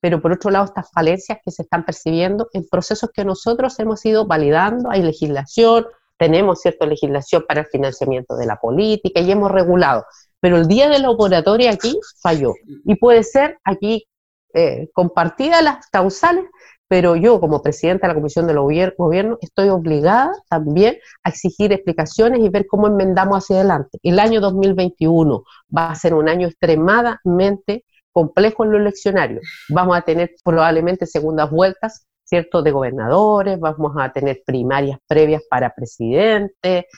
pero 0.01 0.21
por 0.21 0.33
otro 0.33 0.51
lado 0.51 0.65
estas 0.65 0.91
falencias 0.91 1.39
que 1.45 1.53
se 1.53 1.63
están 1.63 1.85
percibiendo 1.85 2.49
en 2.53 2.69
procesos 2.69 3.09
que 3.15 3.25
nosotros 3.25 3.79
hemos 3.79 4.05
ido 4.05 4.27
validando, 4.27 4.91
hay 4.91 5.03
legislación, 5.03 5.87
tenemos 6.19 6.61
cierta 6.61 6.87
legislación 6.87 7.45
para 7.49 7.61
el 7.61 7.67
financiamiento 7.67 8.37
de 8.37 8.47
la 8.47 8.57
política 8.57 9.21
y 9.21 9.31
hemos 9.31 9.51
regulado, 9.51 10.05
pero 10.41 10.57
el 10.57 10.67
día 10.67 10.89
de 10.89 10.99
la 10.99 11.11
operatoria 11.11 11.71
aquí 11.71 11.97
falló. 12.21 12.53
Y 12.85 12.97
puede 12.97 13.23
ser 13.23 13.59
aquí 13.63 14.09
eh, 14.55 14.91
compartidas 14.93 15.63
las 15.63 15.87
causales, 15.87 16.45
pero 16.91 17.15
yo 17.15 17.39
como 17.39 17.63
presidenta 17.63 18.09
de 18.09 18.15
la 18.15 18.19
Comisión 18.19 18.49
del 18.49 18.59
Gobierno 18.59 19.39
estoy 19.41 19.69
obligada 19.69 20.33
también 20.49 20.99
a 21.23 21.29
exigir 21.29 21.73
explicaciones 21.73 22.41
y 22.41 22.49
ver 22.49 22.67
cómo 22.67 22.89
enmendamos 22.89 23.39
hacia 23.39 23.61
adelante. 23.61 24.01
El 24.03 24.19
año 24.19 24.41
2021 24.41 25.45
va 25.77 25.93
a 25.93 25.95
ser 25.95 26.15
un 26.15 26.29
año 26.29 26.49
extremadamente 26.49 27.85
complejo 28.11 28.65
en 28.65 28.73
lo 28.73 28.79
eleccionario. 28.79 29.41
Vamos 29.69 29.97
a 29.97 30.03
tener 30.03 30.33
probablemente 30.43 31.07
segundas 31.07 31.49
vueltas, 31.53 32.09
¿cierto?, 32.25 32.61
de 32.61 32.73
gobernadores, 32.73 33.61
vamos 33.61 33.93
a 33.97 34.13
tener 34.13 34.43
primarias 34.45 34.99
previas 35.07 35.43
para 35.49 35.73
presidente, 35.73 36.89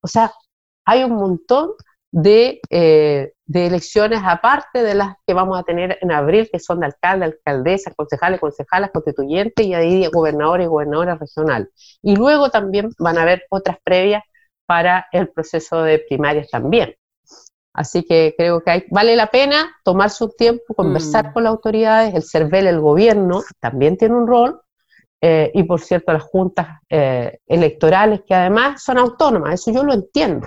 o 0.00 0.06
sea, 0.06 0.30
hay 0.84 1.02
un 1.02 1.16
montón 1.16 1.70
de, 2.16 2.60
eh, 2.70 3.32
de, 3.44 3.66
elecciones 3.66 4.20
aparte 4.24 4.84
de 4.84 4.94
las 4.94 5.16
que 5.26 5.34
vamos 5.34 5.58
a 5.58 5.64
tener 5.64 5.98
en 6.00 6.12
abril, 6.12 6.48
que 6.50 6.60
son 6.60 6.78
de 6.78 6.86
alcalde, 6.86 7.24
alcaldesa, 7.24 7.92
concejales, 7.92 8.38
concejalas, 8.38 8.92
constituyentes 8.92 9.66
y 9.66 9.74
ahí 9.74 10.06
gobernadores 10.12 10.66
y 10.66 10.68
gobernadoras 10.68 11.18
regionales. 11.18 11.68
Y 12.02 12.14
luego 12.14 12.50
también 12.50 12.90
van 13.00 13.18
a 13.18 13.22
haber 13.22 13.42
otras 13.50 13.78
previas 13.82 14.22
para 14.64 15.06
el 15.10 15.28
proceso 15.28 15.82
de 15.82 15.98
primarias 15.98 16.48
también. 16.50 16.94
Así 17.72 18.04
que 18.04 18.36
creo 18.38 18.62
que 18.62 18.70
hay, 18.70 18.84
vale 18.92 19.16
la 19.16 19.26
pena 19.26 19.74
tomar 19.82 20.10
su 20.10 20.28
tiempo, 20.28 20.72
conversar 20.74 21.30
mm. 21.30 21.32
con 21.32 21.42
las 21.42 21.50
autoridades, 21.50 22.14
el 22.14 22.22
CERVEL, 22.22 22.68
el 22.68 22.80
gobierno, 22.80 23.42
también 23.58 23.96
tiene 23.96 24.14
un 24.14 24.28
rol, 24.28 24.60
eh, 25.20 25.50
y 25.52 25.64
por 25.64 25.80
cierto 25.80 26.12
las 26.12 26.22
juntas 26.22 26.78
eh, 26.88 27.38
electorales 27.48 28.20
que 28.24 28.34
además 28.34 28.84
son 28.84 28.98
autónomas, 28.98 29.54
eso 29.54 29.72
yo 29.72 29.82
lo 29.82 29.94
entiendo, 29.94 30.46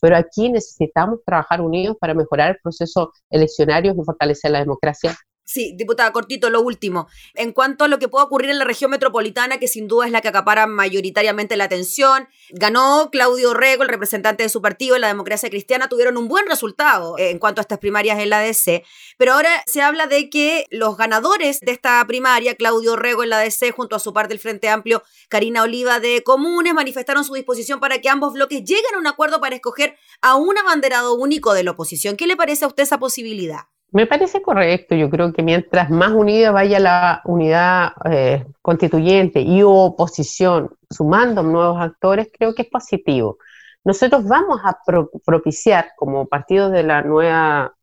pero 0.00 0.16
aquí 0.16 0.50
necesitamos 0.50 1.20
trabajar 1.24 1.60
unidos 1.60 1.96
para 2.00 2.14
mejorar 2.14 2.50
el 2.50 2.58
proceso 2.62 3.12
eleccionario 3.30 3.92
y 3.92 4.04
fortalecer 4.04 4.50
la 4.50 4.60
democracia 4.60 5.16
Sí, 5.48 5.72
diputada, 5.74 6.12
cortito, 6.12 6.50
lo 6.50 6.60
último. 6.60 7.08
En 7.32 7.52
cuanto 7.52 7.84
a 7.84 7.88
lo 7.88 7.98
que 7.98 8.06
puede 8.06 8.26
ocurrir 8.26 8.50
en 8.50 8.58
la 8.58 8.66
región 8.66 8.90
metropolitana, 8.90 9.56
que 9.56 9.66
sin 9.66 9.88
duda 9.88 10.04
es 10.04 10.12
la 10.12 10.20
que 10.20 10.28
acapara 10.28 10.66
mayoritariamente 10.66 11.56
la 11.56 11.64
atención, 11.64 12.28
ganó 12.50 13.08
Claudio 13.10 13.54
Rego, 13.54 13.82
el 13.82 13.88
representante 13.88 14.42
de 14.42 14.50
su 14.50 14.60
partido 14.60 14.94
en 14.94 15.00
la 15.00 15.08
democracia 15.08 15.48
cristiana, 15.48 15.88
tuvieron 15.88 16.18
un 16.18 16.28
buen 16.28 16.46
resultado 16.46 17.18
en 17.18 17.38
cuanto 17.38 17.62
a 17.62 17.62
estas 17.62 17.78
primarias 17.78 18.18
en 18.18 18.28
la 18.28 18.40
DC, 18.40 18.84
pero 19.16 19.32
ahora 19.32 19.48
se 19.66 19.80
habla 19.80 20.06
de 20.06 20.28
que 20.28 20.66
los 20.68 20.98
ganadores 20.98 21.60
de 21.60 21.72
esta 21.72 22.04
primaria, 22.06 22.54
Claudio 22.54 22.96
Rego 22.96 23.22
en 23.22 23.30
la 23.30 23.38
DC, 23.38 23.72
junto 23.72 23.96
a 23.96 24.00
su 24.00 24.12
parte 24.12 24.34
del 24.34 24.40
Frente 24.40 24.68
Amplio, 24.68 25.02
Karina 25.30 25.62
Oliva 25.62 25.98
de 25.98 26.22
Comunes, 26.22 26.74
manifestaron 26.74 27.24
su 27.24 27.32
disposición 27.32 27.80
para 27.80 28.02
que 28.02 28.10
ambos 28.10 28.34
bloques 28.34 28.64
lleguen 28.64 28.96
a 28.96 28.98
un 28.98 29.06
acuerdo 29.06 29.40
para 29.40 29.56
escoger 29.56 29.96
a 30.20 30.36
un 30.36 30.58
abanderado 30.58 31.14
único 31.14 31.54
de 31.54 31.64
la 31.64 31.70
oposición. 31.70 32.18
¿Qué 32.18 32.26
le 32.26 32.36
parece 32.36 32.66
a 32.66 32.68
usted 32.68 32.82
esa 32.82 32.98
posibilidad? 32.98 33.60
Me 33.90 34.06
parece 34.06 34.42
correcto, 34.42 34.94
yo 34.94 35.08
creo 35.08 35.32
que 35.32 35.42
mientras 35.42 35.88
más 35.88 36.12
unida 36.12 36.50
vaya 36.50 36.78
la 36.78 37.22
unidad 37.24 37.92
eh, 38.10 38.44
constituyente 38.60 39.40
y 39.40 39.62
oposición 39.62 40.70
sumando 40.90 41.42
nuevos 41.42 41.80
actores, 41.80 42.28
creo 42.36 42.54
que 42.54 42.62
es 42.62 42.68
positivo. 42.68 43.38
Nosotros 43.84 44.24
vamos 44.26 44.60
a 44.62 44.78
propiciar 45.24 45.92
como 45.96 46.26
partidos 46.26 46.70
de 46.72 46.82
la 46.82 47.02
nueva, 47.02 47.74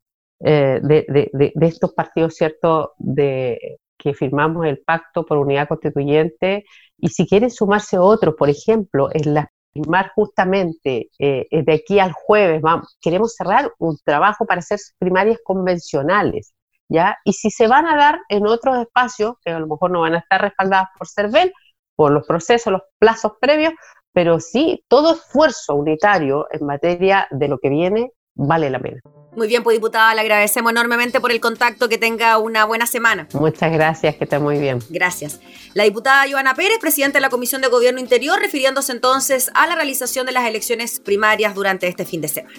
eh, 0.41 0.79
de, 0.83 1.53
estos 1.61 1.93
partidos, 1.93 2.35
¿cierto?, 2.35 2.93
de, 2.99 3.79
que 3.97 4.13
firmamos 4.13 4.67
el 4.67 4.79
pacto 4.85 5.25
por 5.25 5.39
unidad 5.39 5.67
constituyente, 5.67 6.65
y 6.97 7.09
si 7.09 7.27
quieren 7.27 7.49
sumarse 7.49 7.97
otros, 7.97 8.35
por 8.37 8.49
ejemplo, 8.49 9.09
en 9.11 9.33
las 9.33 9.47
más 9.88 10.11
justamente 10.13 11.09
eh, 11.19 11.47
de 11.51 11.73
aquí 11.73 11.99
al 11.99 12.13
jueves, 12.13 12.61
vamos, 12.61 12.97
queremos 13.01 13.35
cerrar 13.35 13.71
un 13.79 13.97
trabajo 14.03 14.45
para 14.45 14.59
hacer 14.59 14.79
primarias 14.97 15.39
convencionales, 15.43 16.53
¿ya? 16.89 17.17
Y 17.23 17.33
si 17.33 17.51
se 17.51 17.67
van 17.67 17.85
a 17.85 17.97
dar 17.97 18.19
en 18.29 18.47
otros 18.47 18.77
espacios, 18.77 19.35
que 19.43 19.51
a 19.51 19.59
lo 19.59 19.67
mejor 19.67 19.91
no 19.91 20.01
van 20.01 20.15
a 20.15 20.19
estar 20.19 20.41
respaldadas 20.41 20.89
por 20.97 21.07
CERVEL, 21.07 21.53
por 21.95 22.11
los 22.11 22.25
procesos, 22.25 22.71
los 22.73 22.81
plazos 22.99 23.33
previos, 23.39 23.73
pero 24.13 24.39
sí, 24.39 24.83
todo 24.88 25.13
esfuerzo 25.13 25.75
unitario 25.75 26.47
en 26.51 26.65
materia 26.65 27.27
de 27.31 27.47
lo 27.47 27.57
que 27.57 27.69
viene 27.69 28.11
vale 28.35 28.69
la 28.69 28.79
pena. 28.79 29.01
Muy 29.35 29.49
bien, 29.49 29.63
pues 29.63 29.75
diputada, 29.75 30.13
le 30.15 30.21
agradecemos 30.21 30.71
enormemente 30.71 31.19
por 31.19 31.31
el 31.31 31.41
contacto, 31.41 31.89
que 31.89 31.97
tenga 31.97 32.37
una 32.37 32.63
buena 32.63 32.85
semana. 32.85 33.27
Muchas 33.33 33.71
gracias, 33.71 34.15
que 34.15 34.23
esté 34.23 34.39
muy 34.39 34.59
bien. 34.59 34.79
Gracias. 34.89 35.41
La 35.73 35.83
diputada 35.83 36.23
Joana 36.29 36.55
Pérez, 36.55 36.77
presidenta 36.79 37.17
de 37.17 37.21
la 37.21 37.29
Comisión 37.29 37.61
de 37.61 37.67
Gobierno 37.67 37.99
Interior, 37.99 38.39
refiriéndose 38.39 38.93
entonces 38.93 39.51
a 39.53 39.67
la 39.67 39.75
realización 39.75 40.25
de 40.25 40.31
las 40.31 40.47
elecciones 40.47 41.01
primarias 41.01 41.53
durante 41.53 41.87
este 41.87 42.05
fin 42.05 42.21
de 42.21 42.29
semana. 42.29 42.55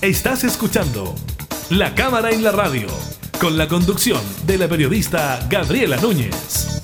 Estás 0.00 0.42
escuchando 0.44 1.14
La 1.70 1.94
Cámara 1.94 2.30
en 2.30 2.42
la 2.42 2.50
Radio, 2.50 2.88
con 3.38 3.58
la 3.58 3.68
conducción 3.68 4.20
de 4.46 4.56
la 4.56 4.68
periodista 4.68 5.38
Gabriela 5.50 5.96
Núñez. 5.98 6.81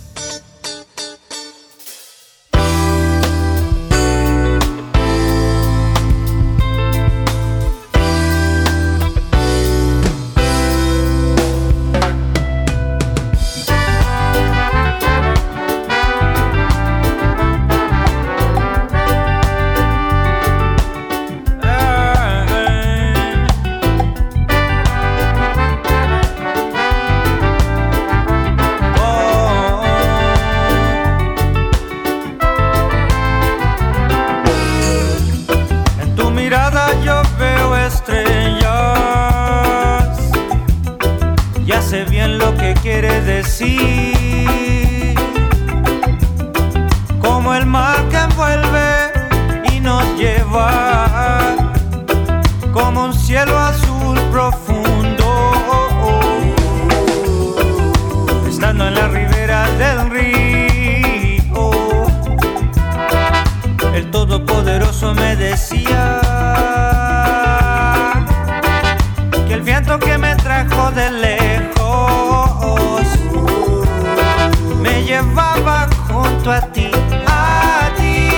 a 76.51 76.61
ti, 76.73 76.91
a 77.27 77.91
ti, 77.97 78.31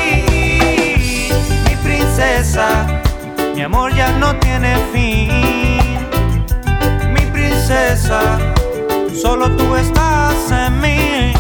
mi 1.65 1.77
princesa, 1.77 2.87
mi 3.55 3.63
amor 3.63 3.95
ya 3.95 4.11
no 4.19 4.35
tiene 4.37 4.77
fin, 4.93 5.29
mi 7.13 7.21
princesa, 7.33 8.21
solo 9.15 9.49
tú 9.57 9.77
estás 9.77 10.35
en 10.51 10.81
mí, 10.81 11.33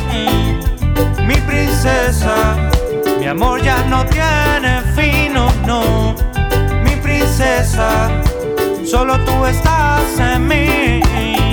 mi 1.26 1.36
princesa, 1.48 2.56
mi 3.18 3.26
amor 3.26 3.60
ya 3.62 3.82
no 3.84 4.04
tiene 4.06 4.82
fin, 4.94 5.32
no, 5.32 5.50
no, 5.66 6.14
mi 6.84 6.94
princesa, 6.96 8.08
solo 8.84 9.18
tú 9.24 9.44
estás 9.46 10.18
en 10.18 10.46
mí. 10.46 11.49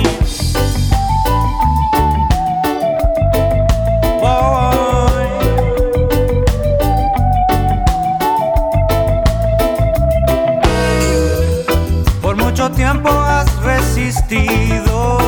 tiempo 12.78 13.10
has 13.10 13.52
resistido. 13.64 15.18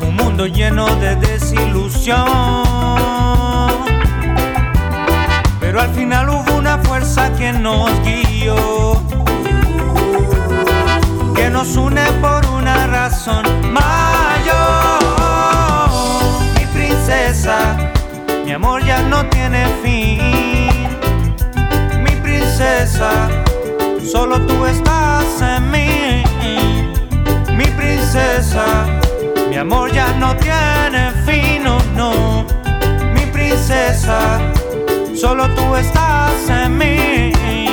Un 0.00 0.16
mundo 0.16 0.46
lleno 0.46 0.86
de 0.96 1.16
desilusión. 1.16 2.24
Pero 5.60 5.82
al 5.82 5.90
final 5.90 6.30
hubo 6.30 6.56
una 6.56 6.78
fuerza 6.78 7.30
que 7.34 7.52
nos 7.52 7.90
guió. 8.04 8.56
Que 11.34 11.50
nos 11.50 11.76
une 11.76 12.06
por 12.22 12.46
una 12.46 12.86
razón 12.86 13.44
mayor. 13.70 15.02
Mi 16.58 16.64
princesa, 16.72 17.76
mi 18.46 18.52
amor 18.52 18.82
ya 18.82 19.02
no 19.02 19.26
tiene 19.26 19.66
fin. 19.82 20.88
Mi 22.02 22.12
princesa 22.22 23.44
solo 24.16 24.40
tú 24.46 24.64
estás 24.64 25.26
en 25.42 25.70
mí. 25.70 26.22
Mi 27.58 27.66
princesa 27.80 28.64
mi 29.50 29.56
amor 29.56 29.92
ya 29.92 30.08
no 30.14 30.34
tiene 30.36 31.02
fin, 31.26 31.64
no, 31.64 31.76
no. 31.94 32.46
Mi 33.14 33.24
princesa, 33.26 34.18
solo 35.14 35.48
tú 35.54 35.76
estás 35.76 36.48
en 36.48 36.78
mí. 36.78 37.65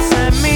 Estás 0.00 0.44
en 0.44 0.49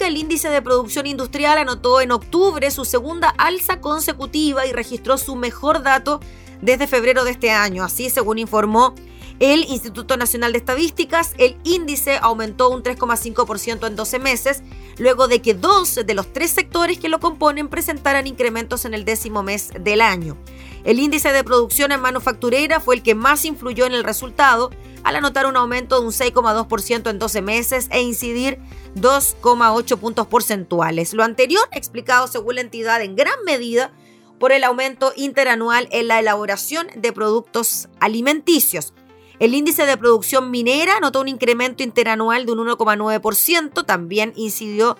el 0.00 0.16
índice 0.16 0.48
de 0.48 0.62
producción 0.62 1.06
industrial 1.06 1.58
anotó 1.58 2.00
en 2.00 2.12
octubre 2.12 2.70
su 2.70 2.84
segunda 2.84 3.28
alza 3.36 3.80
consecutiva 3.80 4.66
y 4.66 4.72
registró 4.72 5.18
su 5.18 5.36
mejor 5.36 5.82
dato 5.82 6.20
desde 6.60 6.86
febrero 6.86 7.24
de 7.24 7.32
este 7.32 7.50
año. 7.50 7.84
Así, 7.84 8.08
según 8.08 8.38
informó 8.38 8.94
el 9.38 9.64
Instituto 9.68 10.16
Nacional 10.16 10.52
de 10.52 10.58
Estadísticas, 10.58 11.34
el 11.38 11.56
índice 11.64 12.16
aumentó 12.22 12.70
un 12.70 12.82
3,5% 12.82 13.86
en 13.86 13.96
12 13.96 14.18
meses, 14.18 14.62
luego 14.98 15.28
de 15.28 15.42
que 15.42 15.54
dos 15.54 15.96
de 15.96 16.14
los 16.14 16.32
tres 16.32 16.50
sectores 16.50 16.98
que 16.98 17.08
lo 17.08 17.20
componen 17.20 17.68
presentaran 17.68 18.26
incrementos 18.26 18.84
en 18.84 18.94
el 18.94 19.04
décimo 19.04 19.42
mes 19.42 19.70
del 19.78 20.00
año. 20.00 20.36
El 20.84 20.98
índice 20.98 21.32
de 21.32 21.44
producción 21.44 21.92
en 21.92 22.00
manufacturera 22.00 22.80
fue 22.80 22.96
el 22.96 23.02
que 23.02 23.14
más 23.14 23.44
influyó 23.44 23.86
en 23.86 23.92
el 23.92 24.04
resultado, 24.04 24.70
al 25.04 25.16
anotar 25.16 25.46
un 25.46 25.56
aumento 25.56 26.00
de 26.00 26.06
un 26.06 26.12
6,2% 26.12 27.10
en 27.10 27.18
12 27.18 27.42
meses 27.42 27.88
e 27.90 28.02
incidir 28.02 28.58
2,8 28.96 29.98
puntos 29.98 30.26
porcentuales. 30.26 31.12
Lo 31.12 31.24
anterior 31.24 31.62
explicado 31.72 32.26
según 32.26 32.56
la 32.56 32.60
entidad 32.60 33.02
en 33.02 33.16
gran 33.16 33.34
medida 33.44 33.92
por 34.38 34.52
el 34.52 34.64
aumento 34.64 35.12
interanual 35.16 35.88
en 35.92 36.08
la 36.08 36.18
elaboración 36.18 36.88
de 36.96 37.12
productos 37.12 37.88
alimenticios. 38.00 38.92
El 39.38 39.54
índice 39.54 39.86
de 39.86 39.96
producción 39.96 40.50
minera 40.50 41.00
notó 41.00 41.20
un 41.20 41.28
incremento 41.28 41.82
interanual 41.82 42.46
de 42.46 42.52
un 42.52 42.58
1,9%, 42.66 43.84
también 43.84 44.32
incidió 44.36 44.96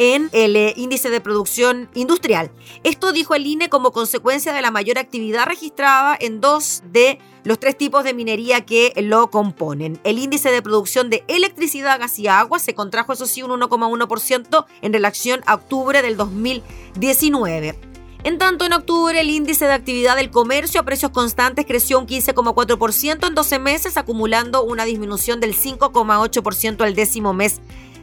en 0.00 0.30
el 0.32 0.56
eh, 0.56 0.72
índice 0.78 1.10
de 1.10 1.20
producción 1.20 1.90
industrial. 1.92 2.50
Esto 2.84 3.12
dijo 3.12 3.34
el 3.34 3.46
INE 3.46 3.68
como 3.68 3.92
consecuencia 3.92 4.54
de 4.54 4.62
la 4.62 4.70
mayor 4.70 4.96
actividad 4.96 5.44
registrada 5.44 6.16
en 6.18 6.40
dos 6.40 6.82
de 6.90 7.18
los 7.44 7.60
tres 7.60 7.76
tipos 7.76 8.02
de 8.02 8.14
minería 8.14 8.64
que 8.64 8.94
lo 8.96 9.30
componen. 9.30 10.00
El 10.02 10.18
índice 10.18 10.50
de 10.50 10.62
producción 10.62 11.10
de 11.10 11.22
electricidad, 11.28 12.00
gas 12.00 12.18
y 12.18 12.28
agua 12.28 12.58
se 12.58 12.74
contrajo, 12.74 13.12
eso 13.12 13.26
sí, 13.26 13.42
un 13.42 13.50
1,1% 13.50 14.64
en 14.80 14.92
relación 14.94 15.42
a 15.44 15.56
octubre 15.56 16.00
del 16.00 16.16
2019. 16.16 17.78
En 18.24 18.38
tanto, 18.38 18.64
en 18.64 18.72
octubre 18.72 19.20
el 19.20 19.28
índice 19.28 19.66
de 19.66 19.72
actividad 19.74 20.16
del 20.16 20.30
comercio 20.30 20.80
a 20.80 20.84
precios 20.84 21.10
constantes 21.10 21.66
creció 21.66 21.98
un 21.98 22.06
15,4% 22.06 23.26
en 23.26 23.34
12 23.34 23.58
meses, 23.58 23.98
acumulando 23.98 24.62
una 24.62 24.86
disminución 24.86 25.40
del 25.40 25.54
5,8% 25.54 26.84
al 26.84 26.94
décimo 26.94 27.34
mes 27.34 27.60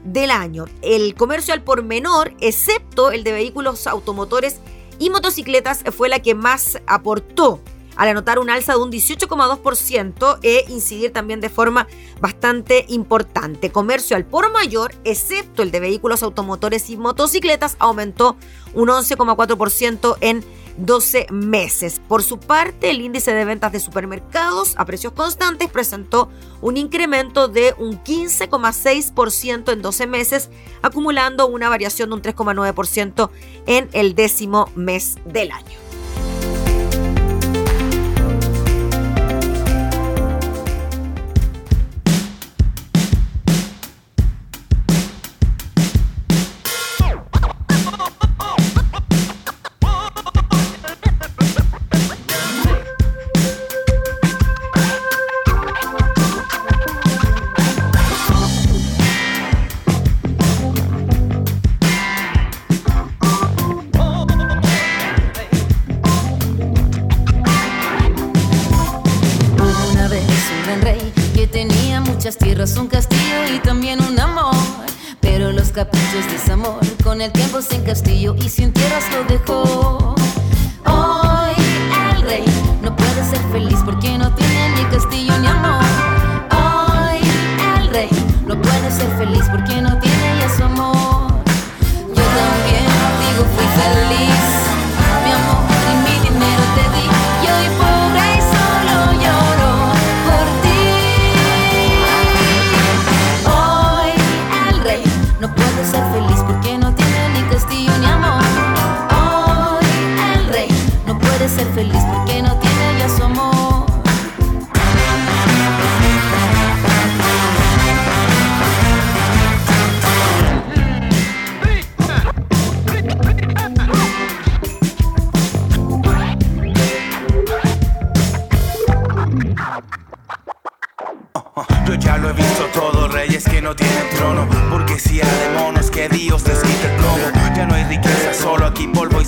del 0.07 0.31
año. 0.31 0.65
El 0.81 1.15
comercio 1.15 1.53
al 1.53 1.61
por 1.61 1.83
menor, 1.83 2.33
excepto 2.39 3.11
el 3.11 3.23
de 3.23 3.33
vehículos 3.33 3.87
automotores 3.87 4.59
y 4.99 5.09
motocicletas, 5.09 5.83
fue 5.95 6.09
la 6.09 6.19
que 6.19 6.35
más 6.35 6.79
aportó 6.87 7.61
al 7.97 8.09
anotar 8.09 8.39
un 8.39 8.49
alza 8.49 8.73
de 8.73 8.79
un 8.79 8.91
18,2% 8.91 10.39
e 10.43 10.65
incidir 10.69 11.11
también 11.11 11.41
de 11.41 11.49
forma 11.49 11.87
bastante 12.21 12.85
importante. 12.89 13.71
Comercio 13.71 14.15
al 14.15 14.25
por 14.25 14.51
mayor, 14.51 14.93
excepto 15.03 15.63
el 15.63 15.71
de 15.71 15.79
vehículos 15.79 16.23
automotores 16.23 16.89
y 16.89 16.97
motocicletas, 16.97 17.75
aumentó 17.79 18.37
un 18.73 18.89
11,4% 18.89 20.17
en 20.21 20.45
12 20.77 21.27
meses. 21.31 22.01
Por 22.07 22.23
su 22.23 22.39
parte, 22.39 22.89
el 22.89 23.01
índice 23.01 23.33
de 23.33 23.45
ventas 23.45 23.71
de 23.71 23.79
supermercados 23.79 24.75
a 24.77 24.85
precios 24.85 25.13
constantes 25.13 25.69
presentó 25.69 26.29
un 26.61 26.77
incremento 26.77 27.47
de 27.47 27.73
un 27.77 28.01
15,6% 28.03 29.73
en 29.73 29.81
12 29.81 30.07
meses, 30.07 30.49
acumulando 30.81 31.47
una 31.47 31.69
variación 31.69 32.09
de 32.09 32.15
un 32.15 32.21
3,9% 32.21 33.29
en 33.65 33.89
el 33.93 34.15
décimo 34.15 34.69
mes 34.75 35.17
del 35.25 35.51
año. 35.51 35.86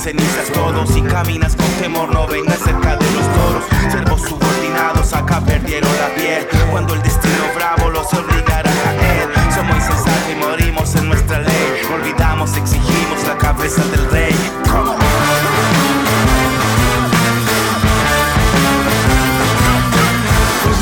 Y 0.10 0.18
cenizas 0.18 0.52
todo. 0.52 0.86
Si 0.88 1.02
caminas 1.02 1.56
con 1.56 1.68
temor, 1.82 2.12
no 2.12 2.26
vengas 2.28 2.60
cerca 2.60 2.96
de 2.98 3.12
los 3.12 3.28
toros. 3.34 3.64
Servos 3.92 4.22
subordinados 4.22 5.14
acá 5.14 5.42
perdieron 5.42 5.90
la 5.98 6.16
piel. 6.16 6.48
Cuando 6.72 6.94
el 6.96 7.02
destino 7.02 7.44
bravo 7.56 7.90
los 7.90 8.12
obligará 8.14 8.72
a 8.72 8.84
caer. 8.84 9.30
Somos 9.54 9.76
insensatos 9.76 10.32
y 10.32 10.36
morimos 10.36 10.96
en 10.96 11.08
nuestra 11.10 11.40
ley. 11.40 11.82
Olvidamos, 11.94 12.56
exigimos 12.58 13.28
la 13.28 13.38
cabeza 13.38 13.84
del 13.86 14.10
rey. 14.10 14.36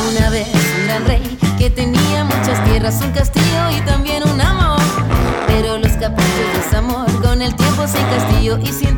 Una 0.10 0.30
vez 0.30 0.48
un 1.00 1.06
rey 1.06 1.38
que 1.58 1.70
tenía 1.70 2.24
muchas 2.24 2.64
tierras, 2.64 3.02
un 3.02 3.12
castillo 3.12 3.72
y 3.72 3.82
también 3.82 4.24
un 4.24 4.40
amor. 4.40 4.80
Pero 5.48 5.78
los 5.78 5.92
caprichos 5.94 6.72
de 6.72 6.78
amor 6.78 7.22
con 7.22 7.42
el 7.42 7.54
tiempo 7.56 7.88
sin 7.88 8.06
castillo 8.06 8.58
y 8.60 8.68
sin 8.68 8.97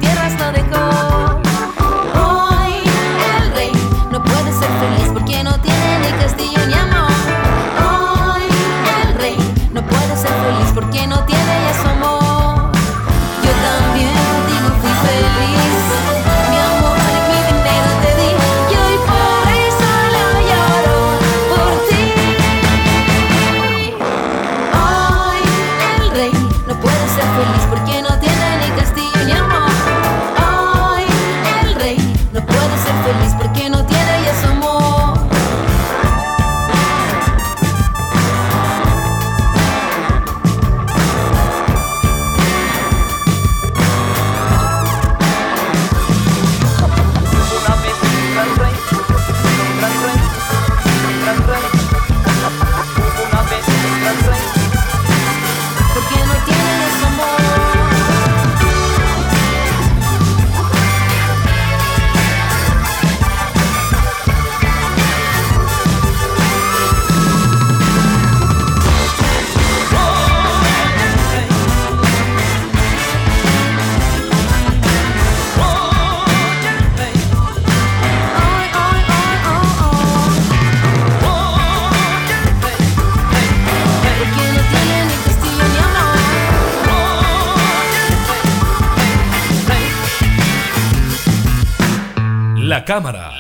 La 92.90 92.96
cámara, 92.96 93.32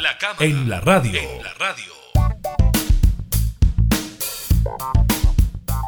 en 0.41 0.69
la 0.69 0.79
radio. 0.79 1.19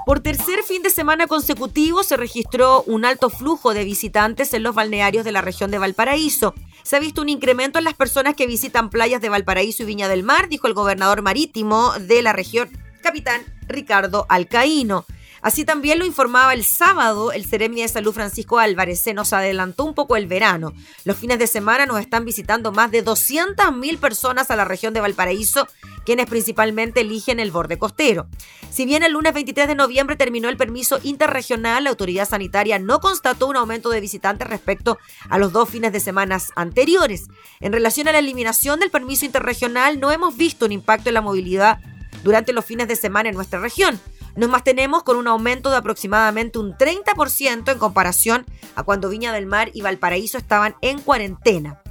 Por 0.03 0.19
tercer 0.21 0.63
fin 0.63 0.81
de 0.81 0.89
semana 0.89 1.27
consecutivo 1.27 2.01
se 2.01 2.17
registró 2.17 2.81
un 2.87 3.05
alto 3.05 3.29
flujo 3.29 3.75
de 3.75 3.83
visitantes 3.83 4.55
en 4.55 4.63
los 4.63 4.73
balnearios 4.73 5.23
de 5.23 5.31
la 5.31 5.41
región 5.41 5.69
de 5.69 5.77
Valparaíso. 5.77 6.55
Se 6.81 6.95
ha 6.95 6.99
visto 6.99 7.21
un 7.21 7.29
incremento 7.29 7.77
en 7.77 7.85
las 7.85 7.93
personas 7.93 8.33
que 8.33 8.47
visitan 8.47 8.89
playas 8.89 9.21
de 9.21 9.29
Valparaíso 9.29 9.83
y 9.83 9.85
Viña 9.85 10.07
del 10.07 10.23
Mar, 10.23 10.49
dijo 10.49 10.65
el 10.65 10.73
gobernador 10.73 11.21
marítimo 11.21 11.93
de 11.99 12.23
la 12.23 12.33
región, 12.33 12.67
capitán 13.03 13.43
Ricardo 13.67 14.25
Alcaíno. 14.27 15.05
Así 15.41 15.65
también 15.65 15.97
lo 15.97 16.05
informaba 16.05 16.53
el 16.53 16.63
sábado 16.63 17.31
el 17.31 17.45
Ceremi 17.45 17.81
de 17.81 17.87
Salud 17.87 18.13
Francisco 18.13 18.59
Álvarez. 18.59 19.01
Se 19.01 19.13
nos 19.13 19.33
adelantó 19.33 19.85
un 19.85 19.95
poco 19.95 20.15
el 20.15 20.27
verano. 20.27 20.73
Los 21.03 21.17
fines 21.17 21.39
de 21.39 21.47
semana 21.47 21.85
nos 21.87 21.99
están 21.99 22.25
visitando 22.25 22.71
más 22.71 22.91
de 22.91 23.03
200.000 23.03 23.97
personas 23.97 24.51
a 24.51 24.55
la 24.55 24.65
región 24.65 24.93
de 24.93 25.01
Valparaíso, 25.01 25.67
quienes 26.05 26.27
principalmente 26.27 27.01
eligen 27.01 27.39
el 27.39 27.51
borde 27.51 27.79
costero. 27.79 28.27
Si 28.69 28.85
bien 28.85 29.03
el 29.03 29.13
lunes 29.13 29.33
23 29.33 29.67
de 29.67 29.75
noviembre 29.75 30.15
terminó 30.15 30.47
el 30.47 30.57
permiso 30.57 30.99
interregional, 31.01 31.83
la 31.83 31.89
autoridad 31.89 32.29
sanitaria 32.29 32.77
no 32.77 32.99
constató 32.99 33.47
un 33.47 33.57
aumento 33.57 33.89
de 33.89 33.99
visitantes 33.99 34.47
respecto 34.47 34.99
a 35.29 35.39
los 35.39 35.51
dos 35.51 35.69
fines 35.69 35.91
de 35.91 35.99
semana 35.99 36.39
anteriores. 36.55 37.27
En 37.59 37.73
relación 37.73 38.07
a 38.07 38.11
la 38.11 38.19
eliminación 38.19 38.79
del 38.79 38.91
permiso 38.91 39.25
interregional, 39.25 39.99
no 39.99 40.11
hemos 40.11 40.37
visto 40.37 40.65
un 40.65 40.71
impacto 40.71 41.09
en 41.09 41.15
la 41.15 41.21
movilidad 41.21 41.79
durante 42.23 42.53
los 42.53 42.63
fines 42.63 42.87
de 42.87 42.95
semana 42.95 43.29
en 43.29 43.35
nuestra 43.35 43.59
región. 43.59 43.99
Nos 44.35 44.49
mantenemos 44.49 45.03
con 45.03 45.17
un 45.17 45.27
aumento 45.27 45.69
de 45.69 45.77
aproximadamente 45.77 46.59
un 46.59 46.73
30% 46.73 47.71
en 47.71 47.77
comparación 47.77 48.45
a 48.75 48.83
cuando 48.83 49.09
Viña 49.09 49.33
del 49.33 49.45
Mar 49.45 49.71
y 49.73 49.81
Valparaíso 49.81 50.37
estaban 50.37 50.75
en 50.81 51.01
cuarentena. 51.01 51.81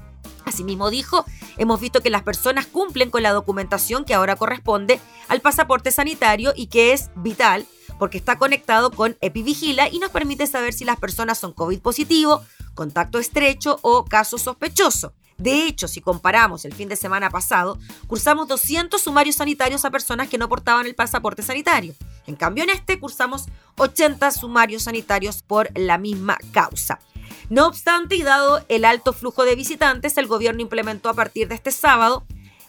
Asimismo 0.45 0.91
dijo, 0.91 1.25
hemos 1.59 1.81
visto 1.81 2.01
que 2.01 2.11
las 2.11 2.23
personas 2.23 2.67
cumplen 2.67 3.11
con 3.11 3.23
la 3.23 3.33
documentación 3.33 4.05
que 4.05 4.15
ahora 4.15 4.37
corresponde 4.37 4.99
al 5.29 5.41
pasaporte 5.41 5.93
sanitario 5.93 6.53
y 6.57 6.67
que 6.67 6.93
es 6.93 7.11
vital 7.15 7.67
porque 7.99 8.19
está 8.19 8.37
conectado 8.37 8.91
con 8.91 9.17
Epivigila 9.21 9.89
y 9.89 9.99
nos 9.99 10.11
permite 10.11 10.47
saber 10.47 10.73
si 10.73 10.85
las 10.85 10.99
personas 10.99 11.39
son 11.39 11.53
COVID 11.53 11.81
positivo, 11.81 12.43
contacto 12.75 13.19
estrecho 13.19 13.79
o 13.83 14.07
caso 14.07 14.39
sospechoso. 14.39 15.13
De 15.37 15.67
hecho, 15.67 15.89
si 15.89 16.01
comparamos 16.01 16.65
el 16.65 16.75
fin 16.75 16.89
de 16.89 16.97
semana 16.97 17.31
pasado, 17.31 17.79
cursamos 18.07 18.49
200 18.49 19.01
sumarios 19.01 19.37
sanitarios 19.37 19.85
a 19.85 19.91
personas 19.91 20.29
que 20.29 20.39
no 20.39 20.49
portaban 20.49 20.87
el 20.87 20.95
pasaporte 20.95 21.43
sanitario. 21.43 21.95
En 22.31 22.37
cambio, 22.37 22.63
en 22.63 22.71
este 22.71 23.01
cursamos 23.01 23.47
80 23.77 24.31
sumarios 24.31 24.85
sanitarios 24.85 25.43
por 25.43 25.77
la 25.77 25.99
misma 25.99 26.39
causa. 26.53 27.01
No 27.49 27.67
obstante, 27.67 28.15
y 28.15 28.23
dado 28.23 28.65
el 28.69 28.85
alto 28.85 29.13
flujo 29.13 29.45
de 29.45 29.57
visitantes, 29.57 30.17
el 30.17 30.29
gobierno 30.29 30.63
implementó 30.63 31.09
a 31.09 31.15
partir 31.15 31.49
de 31.49 31.57
este 31.57 31.73
sábado 31.73 32.25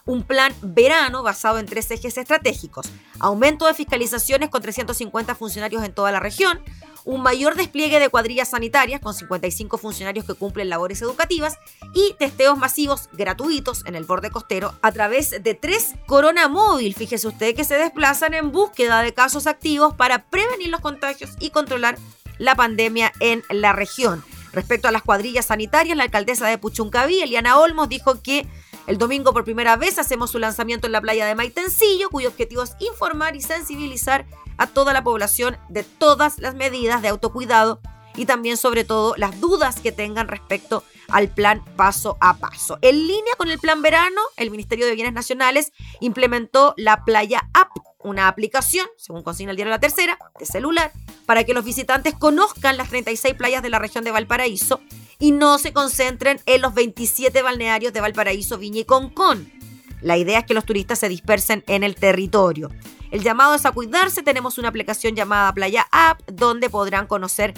un 0.06 0.24
plan 0.24 0.54
verano 0.62 1.24
basado 1.24 1.60
en 1.60 1.66
tres 1.66 1.90
ejes 1.92 2.18
estratégicos. 2.18 2.88
Aumento 3.20 3.66
de 3.66 3.74
fiscalizaciones 3.74 4.50
con 4.50 4.62
350 4.62 5.36
funcionarios 5.36 5.84
en 5.84 5.94
toda 5.94 6.12
la 6.12 6.20
región, 6.20 6.62
un 7.04 7.22
mayor 7.22 7.56
despliegue 7.56 8.00
de 8.00 8.10
cuadrillas 8.10 8.50
sanitarias 8.50 9.02
con 9.02 9.14
55 9.14 9.78
funcionarios 9.78 10.26
que 10.26 10.34
cumplen 10.34 10.70
labores 10.70 11.02
educativas 11.02 11.58
y 11.94 12.14
testeos 12.20 12.58
masivos 12.58 13.10
gratuitos 13.14 13.84
en 13.86 13.96
el 13.96 14.06
borde 14.06 14.30
costero 14.30 14.74
a 14.82 14.92
través 14.92 15.32
de 15.44 15.54
tres 15.54 15.96
Corona 16.06 16.48
Móvil, 16.48 16.94
fíjese 16.94 17.28
usted, 17.28 17.56
que 17.56 17.64
se 17.64 17.76
desplazan 17.76 18.34
en 18.34 18.52
búsqueda 18.52 19.02
de 19.02 19.14
casos 19.14 19.48
activos 19.48 19.96
para 19.96 20.30
prevenir 20.30 20.70
los 20.70 20.82
contagios 20.82 21.32
y 21.40 21.50
controlar 21.50 21.98
la 22.38 22.56
pandemia 22.56 23.12
en 23.20 23.44
la 23.50 23.74
región. 23.74 24.24
Respecto 24.54 24.88
a 24.88 24.92
las 24.92 25.02
cuadrillas 25.02 25.46
sanitarias, 25.46 25.96
la 25.96 26.04
alcaldesa 26.04 26.48
de 26.48 26.58
Puchuncaví, 26.58 27.22
Eliana 27.22 27.58
Olmos, 27.58 27.88
dijo 27.88 28.22
que 28.22 28.46
el 28.92 28.98
domingo 28.98 29.32
por 29.32 29.46
primera 29.46 29.78
vez 29.78 29.98
hacemos 30.00 30.32
su 30.32 30.38
lanzamiento 30.38 30.86
en 30.86 30.92
la 30.92 31.00
playa 31.00 31.26
de 31.26 31.34
Maitencillo, 31.34 32.10
cuyo 32.10 32.28
objetivo 32.28 32.62
es 32.62 32.76
informar 32.82 33.38
y 33.38 33.42
sensibilizar 33.42 34.26
a 34.58 34.68
toda 34.68 34.92
la 34.92 35.02
población 35.02 35.56
de 35.70 35.84
todas 35.84 36.40
las 36.40 36.56
medidas 36.56 37.02
de 37.02 37.08
autocuidado 37.08 37.80
y 38.18 38.26
también 38.26 38.58
sobre 38.58 38.84
todo 38.84 39.16
las 39.16 39.40
dudas 39.40 39.80
que 39.80 39.94
tengan 39.94 40.28
respecto 40.28 40.84
al 41.08 41.30
plan 41.30 41.64
paso 41.78 42.18
a 42.20 42.36
paso. 42.36 42.80
En 42.82 43.08
línea 43.08 43.34
con 43.38 43.50
el 43.50 43.60
plan 43.60 43.82
verano, 43.82 44.20
el 44.36 44.52
Ministerio 44.52 44.86
de 44.86 44.96
Bienes 44.96 45.14
Nacionales 45.14 45.72
implementó 46.02 46.74
la 46.76 47.06
Playa 47.06 47.50
App, 47.54 47.70
una 48.00 48.28
aplicación, 48.28 48.88
según 48.98 49.24
consigna 49.24 49.52
el 49.52 49.56
diario 49.56 49.72
La 49.72 49.80
Tercera, 49.80 50.20
de 50.38 50.46
celular, 50.46 50.92
para 51.26 51.46
que 51.46 51.54
los 51.54 51.64
visitantes 51.64 52.14
conozcan 52.14 52.76
las 52.76 52.90
36 52.90 53.36
playas 53.36 53.64
de 53.64 53.70
la 53.70 53.80
región 53.80 54.04
de 54.04 54.12
Valparaíso 54.12 54.82
y 55.22 55.32
no 55.32 55.60
se 55.60 55.72
concentren 55.72 56.42
en 56.48 56.62
los 56.62 56.74
27 56.74 57.42
balnearios 57.44 57.94
de 57.94 58.02
Valparaíso, 58.02 58.58
Viña 58.58 58.80
y 58.82 58.86
Concón. 58.86 59.50
La 60.02 60.18
idea 60.18 60.40
es 60.40 60.46
que 60.46 60.56
los 60.56 60.66
turistas 60.66 60.98
se 60.98 61.08
dispersen 61.08 61.64
en 61.68 61.84
el 61.84 61.96
territorio. 61.96 62.72
El 63.12 63.22
llamado 63.22 63.54
es 63.54 63.66
a 63.66 63.72
cuidarse. 63.72 64.24
Tenemos 64.24 64.58
una 64.58 64.70
aplicación 64.70 65.16
llamada 65.16 65.54
Playa 65.54 65.86
App 65.92 66.22
donde 66.28 66.72
podrán 66.72 67.06
conocer 67.06 67.54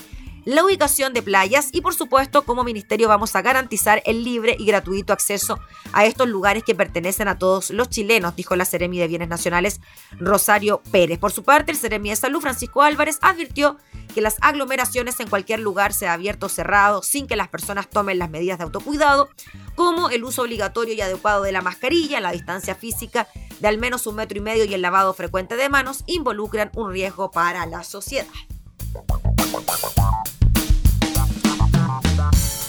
la 0.45 0.63
ubicación 0.63 1.13
de 1.13 1.21
playas 1.21 1.69
y 1.71 1.81
por 1.81 1.93
supuesto 1.93 2.43
como 2.43 2.63
ministerio 2.63 3.07
vamos 3.07 3.35
a 3.35 3.41
garantizar 3.41 4.01
el 4.05 4.23
libre 4.23 4.55
y 4.59 4.65
gratuito 4.65 5.13
acceso 5.13 5.59
a 5.93 6.05
estos 6.05 6.27
lugares 6.27 6.63
que 6.63 6.75
pertenecen 6.75 7.27
a 7.27 7.37
todos 7.37 7.69
los 7.69 7.89
chilenos, 7.89 8.35
dijo 8.35 8.55
la 8.55 8.65
Seremi 8.65 8.99
de 8.99 9.07
Bienes 9.07 9.29
Nacionales 9.29 9.79
Rosario 10.19 10.81
Pérez. 10.91 11.19
Por 11.19 11.31
su 11.31 11.43
parte, 11.43 11.71
el 11.71 11.77
Seremi 11.77 12.09
de 12.09 12.15
Salud 12.15 12.41
Francisco 12.41 12.81
Álvarez 12.81 13.19
advirtió 13.21 13.77
que 14.13 14.21
las 14.21 14.37
aglomeraciones 14.41 15.19
en 15.19 15.29
cualquier 15.29 15.59
lugar, 15.59 15.93
sea 15.93 16.13
abierto 16.13 16.45
o 16.45 16.49
cerrado, 16.49 17.01
sin 17.01 17.25
que 17.25 17.35
las 17.35 17.47
personas 17.47 17.89
tomen 17.89 18.19
las 18.19 18.29
medidas 18.29 18.57
de 18.57 18.65
autocuidado, 18.65 19.29
como 19.75 20.09
el 20.09 20.23
uso 20.23 20.43
obligatorio 20.43 20.93
y 20.93 21.01
adecuado 21.01 21.43
de 21.43 21.51
la 21.51 21.61
mascarilla, 21.61 22.19
la 22.19 22.31
distancia 22.31 22.75
física 22.75 23.27
de 23.59 23.67
al 23.67 23.77
menos 23.77 24.05
un 24.07 24.15
metro 24.15 24.37
y 24.37 24.41
medio 24.41 24.65
y 24.65 24.73
el 24.73 24.81
lavado 24.81 25.13
frecuente 25.13 25.55
de 25.55 25.69
manos, 25.69 26.03
involucran 26.05 26.69
un 26.75 26.91
riesgo 26.91 27.31
para 27.31 27.65
la 27.65 27.83
sociedad. 27.83 28.27
Bye. 32.31 32.62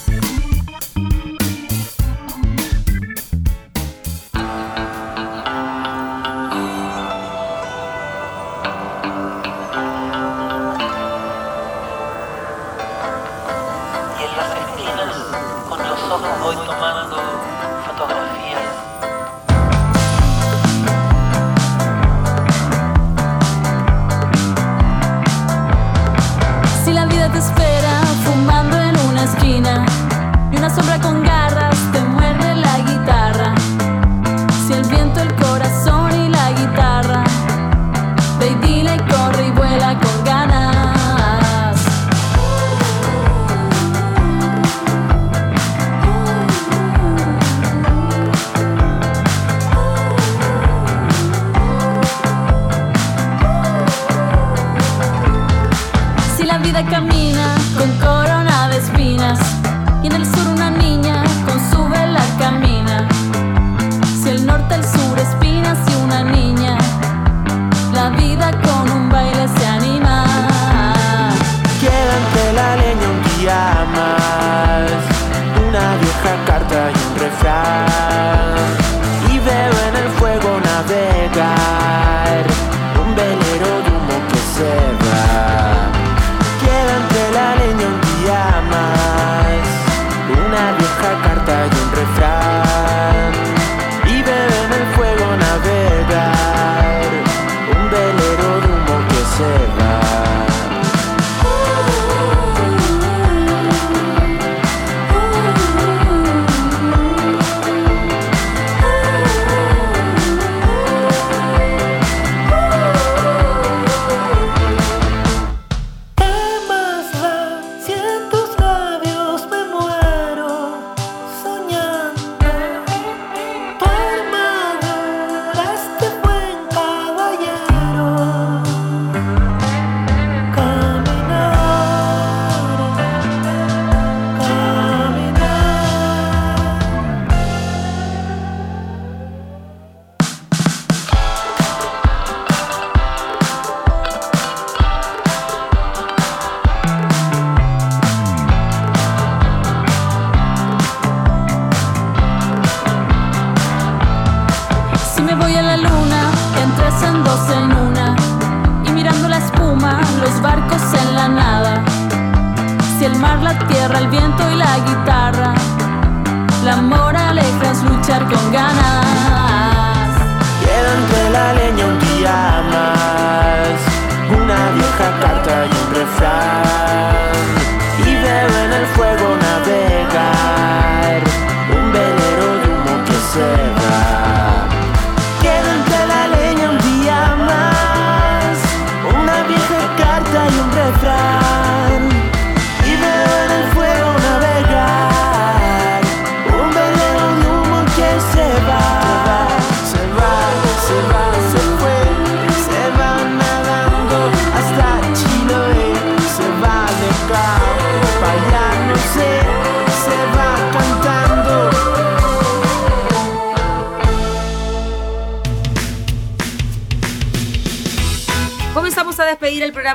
El 191.24 191.63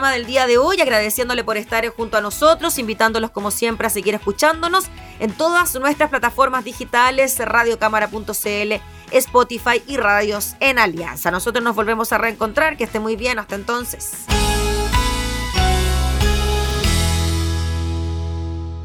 del 0.08 0.26
día 0.26 0.48
de 0.48 0.58
hoy, 0.58 0.80
agradeciéndole 0.80 1.44
por 1.44 1.58
estar 1.58 1.88
junto 1.90 2.18
a 2.18 2.22
nosotros, 2.22 2.80
invitándolos 2.80 3.32
como 3.32 3.52
siempre 3.52 3.88
a 3.88 3.90
seguir 3.90 4.16
escuchándonos 4.16 4.86
en 5.20 5.32
todas 5.34 5.76
nuestras 5.76 6.10
plataformas 6.10 6.64
digitales, 6.64 7.38
radiocámara.cl, 7.38 8.74
Spotify 9.12 9.84
y 9.86 9.98
radios 9.98 10.56
en 10.62 10.80
Alianza. 10.80 11.32
Nosotros 11.32 11.64
nos 11.64 11.76
volvemos 11.76 12.14
a 12.14 12.18
reencontrar, 12.18 12.78
que 12.78 12.86
esté 12.86 13.00
muy 13.00 13.18
bien, 13.18 13.40
hasta 13.40 13.56
entonces. 13.56 14.12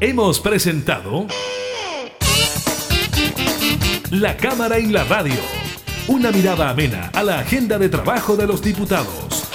Hemos 0.01 0.41
presentado 0.41 1.27
La 4.11 4.35
Cámara 4.35 4.79
y 4.79 4.87
la 4.87 5.05
Radio, 5.05 5.39
una 6.09 6.31
mirada 6.31 6.69
amena 6.69 7.09
a 7.13 7.23
la 7.23 7.39
agenda 7.39 7.77
de 7.79 7.87
trabajo 7.87 8.35
de 8.35 8.45
los 8.45 8.61
diputados. 8.61 9.54